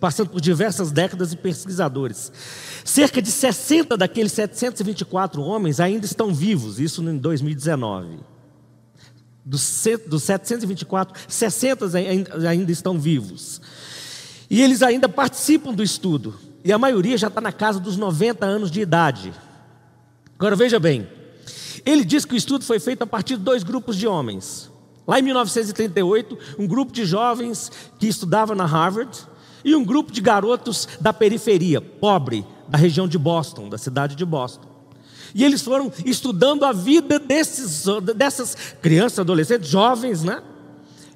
[0.00, 2.32] passando por diversas décadas e pesquisadores.
[2.84, 8.18] Cerca de 60 daqueles 724 homens ainda estão vivos, isso em 2019.
[9.44, 11.86] Dos 724, 60
[12.48, 13.60] ainda estão vivos.
[14.50, 16.34] E eles ainda participam do estudo.
[16.64, 19.32] E a maioria já está na casa dos 90 anos de idade.
[20.38, 21.08] Agora veja bem,
[21.84, 24.70] ele diz que o estudo foi feito a partir de dois grupos de homens.
[25.06, 29.26] Lá em 1938, um grupo de jovens que estudava na Harvard
[29.64, 34.24] e um grupo de garotos da periferia, pobre, da região de Boston, da cidade de
[34.24, 34.68] Boston.
[35.34, 37.84] E eles foram estudando a vida desses,
[38.16, 40.42] dessas crianças, adolescentes, jovens, né?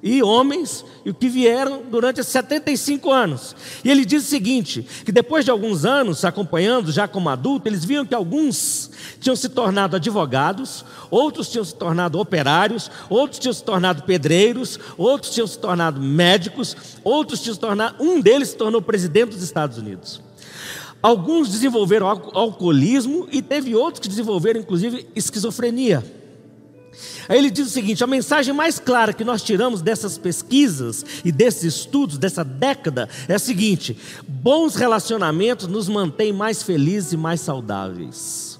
[0.03, 3.55] E homens e que vieram durante 75 anos.
[3.85, 7.85] E ele diz o seguinte: que depois de alguns anos acompanhando, já como adulto, eles
[7.85, 8.91] viram que alguns
[9.21, 15.33] tinham se tornado advogados, outros tinham se tornado operários, outros tinham se tornado pedreiros, outros
[15.33, 18.03] tinham se tornado médicos, outros tinham se tornado.
[18.03, 20.21] Um deles se tornou presidente dos Estados Unidos.
[21.01, 26.22] Alguns desenvolveram alcoolismo e teve outros que desenvolveram, inclusive, esquizofrenia.
[27.27, 31.31] Aí ele diz o seguinte: a mensagem mais clara que nós tiramos dessas pesquisas e
[31.31, 37.41] desses estudos dessa década é a seguinte: bons relacionamentos nos mantêm mais felizes e mais
[37.41, 38.59] saudáveis.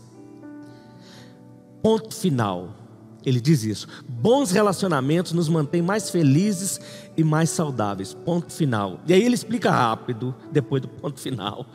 [1.82, 2.78] Ponto final.
[3.26, 3.88] Ele diz isso.
[4.08, 6.80] Bons relacionamentos nos mantêm mais felizes
[7.16, 8.14] e mais saudáveis.
[8.14, 9.00] Ponto final.
[9.08, 11.66] E aí ele explica rápido, depois do ponto final.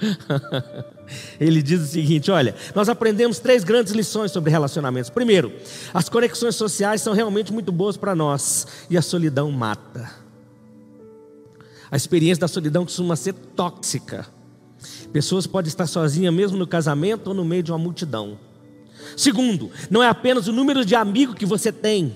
[1.39, 5.11] ele diz o seguinte: olha, nós aprendemos três grandes lições sobre relacionamentos.
[5.11, 5.53] Primeiro,
[5.93, 10.11] as conexões sociais são realmente muito boas para nós e a solidão mata.
[11.91, 14.27] A experiência da solidão costuma ser tóxica.
[15.13, 18.39] Pessoas podem estar sozinhas mesmo no casamento ou no meio de uma multidão.
[19.17, 22.15] Segundo, não é apenas o número de amigos que você tem,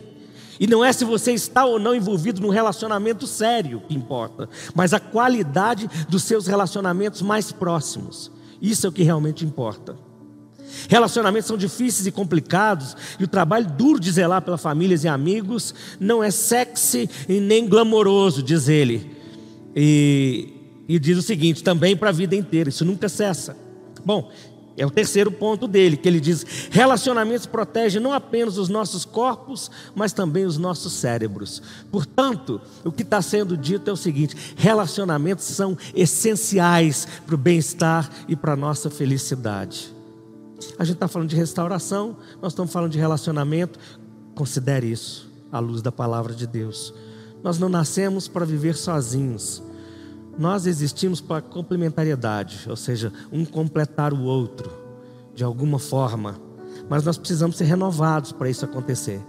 [0.58, 4.92] e não é se você está ou não envolvido num relacionamento sério que importa, mas
[4.92, 8.30] a qualidade dos seus relacionamentos mais próximos.
[8.60, 9.96] Isso é o que realmente importa.
[10.88, 15.74] Relacionamentos são difíceis e complicados, e o trabalho duro de zelar pelas famílias e amigos
[16.00, 19.10] não é sexy e nem glamouroso, diz ele.
[19.74, 20.52] E,
[20.88, 23.56] e diz o seguinte: também para a vida inteira, isso nunca cessa.
[24.04, 24.30] Bom,
[24.76, 29.70] é o terceiro ponto dele, que ele diz: relacionamentos protegem não apenas os nossos corpos,
[29.94, 31.62] mas também os nossos cérebros.
[31.90, 38.10] Portanto, o que está sendo dito é o seguinte: relacionamentos são essenciais para o bem-estar
[38.26, 39.92] e para a nossa felicidade.
[40.78, 43.78] A gente está falando de restauração, nós estamos falando de relacionamento.
[44.34, 46.94] Considere isso à luz da palavra de Deus.
[47.42, 49.62] Nós não nascemos para viver sozinhos.
[50.38, 54.70] Nós existimos para complementariedade, ou seja, um completar o outro,
[55.34, 56.40] de alguma forma.
[56.88, 59.20] Mas nós precisamos ser renovados para isso acontecer.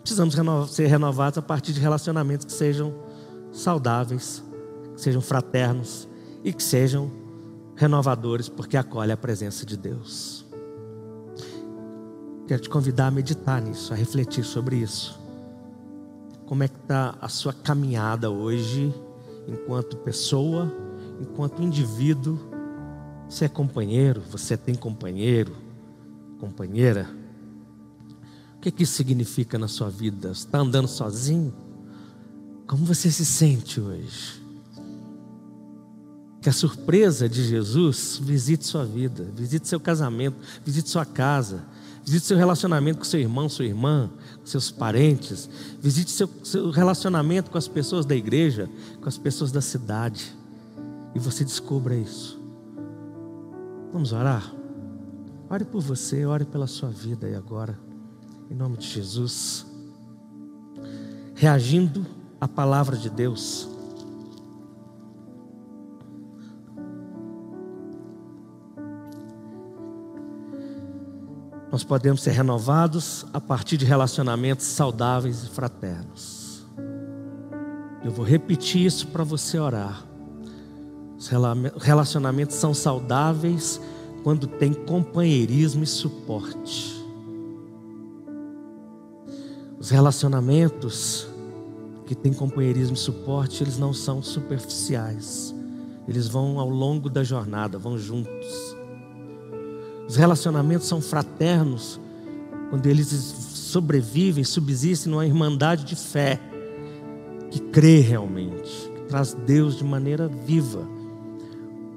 [0.00, 0.36] Precisamos
[0.70, 2.94] ser renovados a partir de relacionamentos que sejam
[3.52, 4.42] saudáveis,
[4.94, 6.08] que sejam fraternos
[6.44, 7.10] e que sejam
[7.74, 10.44] renovadores, porque acolhe a presença de Deus.
[12.46, 15.18] Quero te convidar a meditar nisso, a refletir sobre isso.
[16.46, 18.94] Como é que está a sua caminhada hoje?
[19.46, 20.72] Enquanto pessoa,
[21.20, 22.38] enquanto indivíduo.
[23.28, 25.56] Você é companheiro, você tem companheiro,
[26.38, 27.08] companheira.
[28.56, 30.34] O que, que isso significa na sua vida?
[30.34, 31.52] Você está andando sozinho?
[32.66, 34.42] Como você se sente hoje?
[36.40, 41.64] Que a surpresa de Jesus visite sua vida, visite seu casamento, visite sua casa,
[42.06, 44.08] visite seu relacionamento com seu irmão, sua irmã,
[44.44, 45.50] seus parentes,
[45.80, 50.32] visite seu, seu relacionamento com as pessoas da igreja, com as pessoas da cidade,
[51.16, 52.40] e você descubra isso.
[53.92, 54.54] Vamos orar?
[55.50, 57.76] Ore por você, ore pela sua vida e agora,
[58.48, 59.66] em nome de Jesus.
[61.34, 62.06] Reagindo
[62.40, 63.68] à palavra de Deus.
[71.76, 76.64] Nós podemos ser renovados a partir de relacionamentos saudáveis e fraternos.
[78.02, 80.02] Eu vou repetir isso para você orar.
[81.18, 81.28] Os
[81.82, 83.78] relacionamentos são saudáveis
[84.24, 86.96] quando tem companheirismo e suporte.
[89.78, 91.28] Os relacionamentos
[92.06, 95.54] que têm companheirismo e suporte, eles não são superficiais.
[96.08, 98.75] Eles vão ao longo da jornada, vão juntos.
[100.08, 102.00] Os relacionamentos são fraternos
[102.70, 106.40] quando eles sobrevivem, subsistem numa irmandade de fé
[107.50, 110.86] que crê realmente, que traz Deus de maneira viva.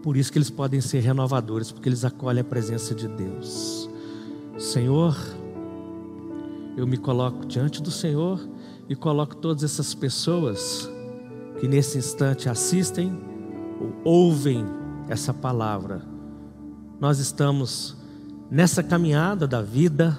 [0.01, 3.89] Por isso que eles podem ser renovadores, porque eles acolhem a presença de Deus.
[4.57, 5.15] Senhor,
[6.77, 8.39] eu me coloco diante do Senhor
[8.87, 10.89] e coloco todas essas pessoas
[11.59, 13.11] que nesse instante assistem
[13.79, 14.65] ou ouvem
[15.09, 16.01] essa palavra.
[16.99, 17.98] Nós estamos
[18.49, 20.17] nessa caminhada da vida,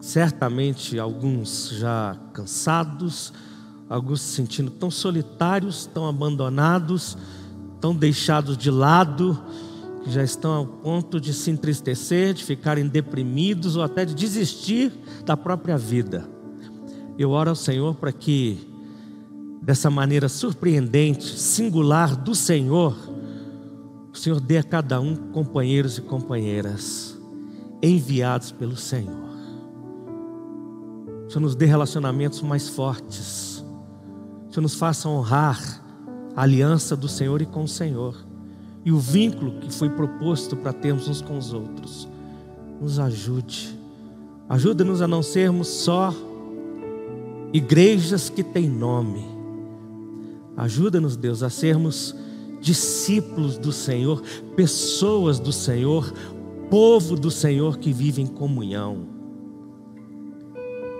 [0.00, 3.32] certamente alguns já cansados,
[3.88, 7.16] alguns se sentindo tão solitários, tão abandonados,
[7.80, 9.42] tão deixados de lado,
[10.04, 14.92] que já estão ao ponto de se entristecer, de ficarem deprimidos ou até de desistir
[15.24, 16.28] da própria vida.
[17.18, 18.68] Eu oro ao Senhor para que,
[19.62, 22.94] dessa maneira surpreendente, singular do Senhor,
[24.16, 27.14] o Senhor dê a cada um companheiros e companheiras
[27.82, 29.28] enviados pelo Senhor.
[31.26, 33.62] O Senhor nos dê relacionamentos mais fortes.
[34.48, 35.60] O Senhor nos faça honrar
[36.34, 38.16] a aliança do Senhor e com o Senhor.
[38.86, 42.08] E o vínculo que foi proposto para termos uns com os outros.
[42.80, 43.78] Nos ajude.
[44.48, 46.14] Ajuda-nos a não sermos só
[47.52, 49.26] igrejas que têm nome.
[50.56, 52.16] Ajuda-nos, Deus, a sermos
[52.66, 54.20] discípulos do Senhor,
[54.56, 56.12] pessoas do Senhor,
[56.68, 59.06] povo do Senhor que vive em comunhão.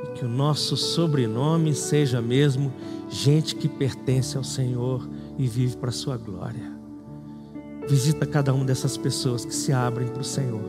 [0.05, 2.73] E que o nosso sobrenome seja mesmo
[3.11, 6.73] gente que pertence ao Senhor e vive para a sua glória.
[7.89, 10.63] Visita cada uma dessas pessoas que se abrem para o Senhor,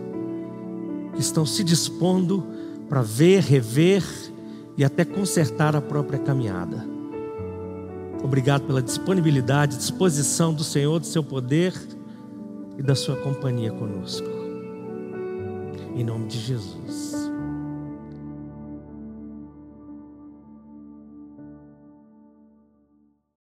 [1.14, 2.44] que estão se dispondo
[2.90, 4.04] para ver, rever
[4.76, 6.97] e até consertar a própria caminhada.
[8.24, 11.74] Obrigado pela disponibilidade, disposição do Senhor, do seu poder
[12.78, 14.28] e da sua companhia conosco.
[15.96, 17.27] Em nome de Jesus.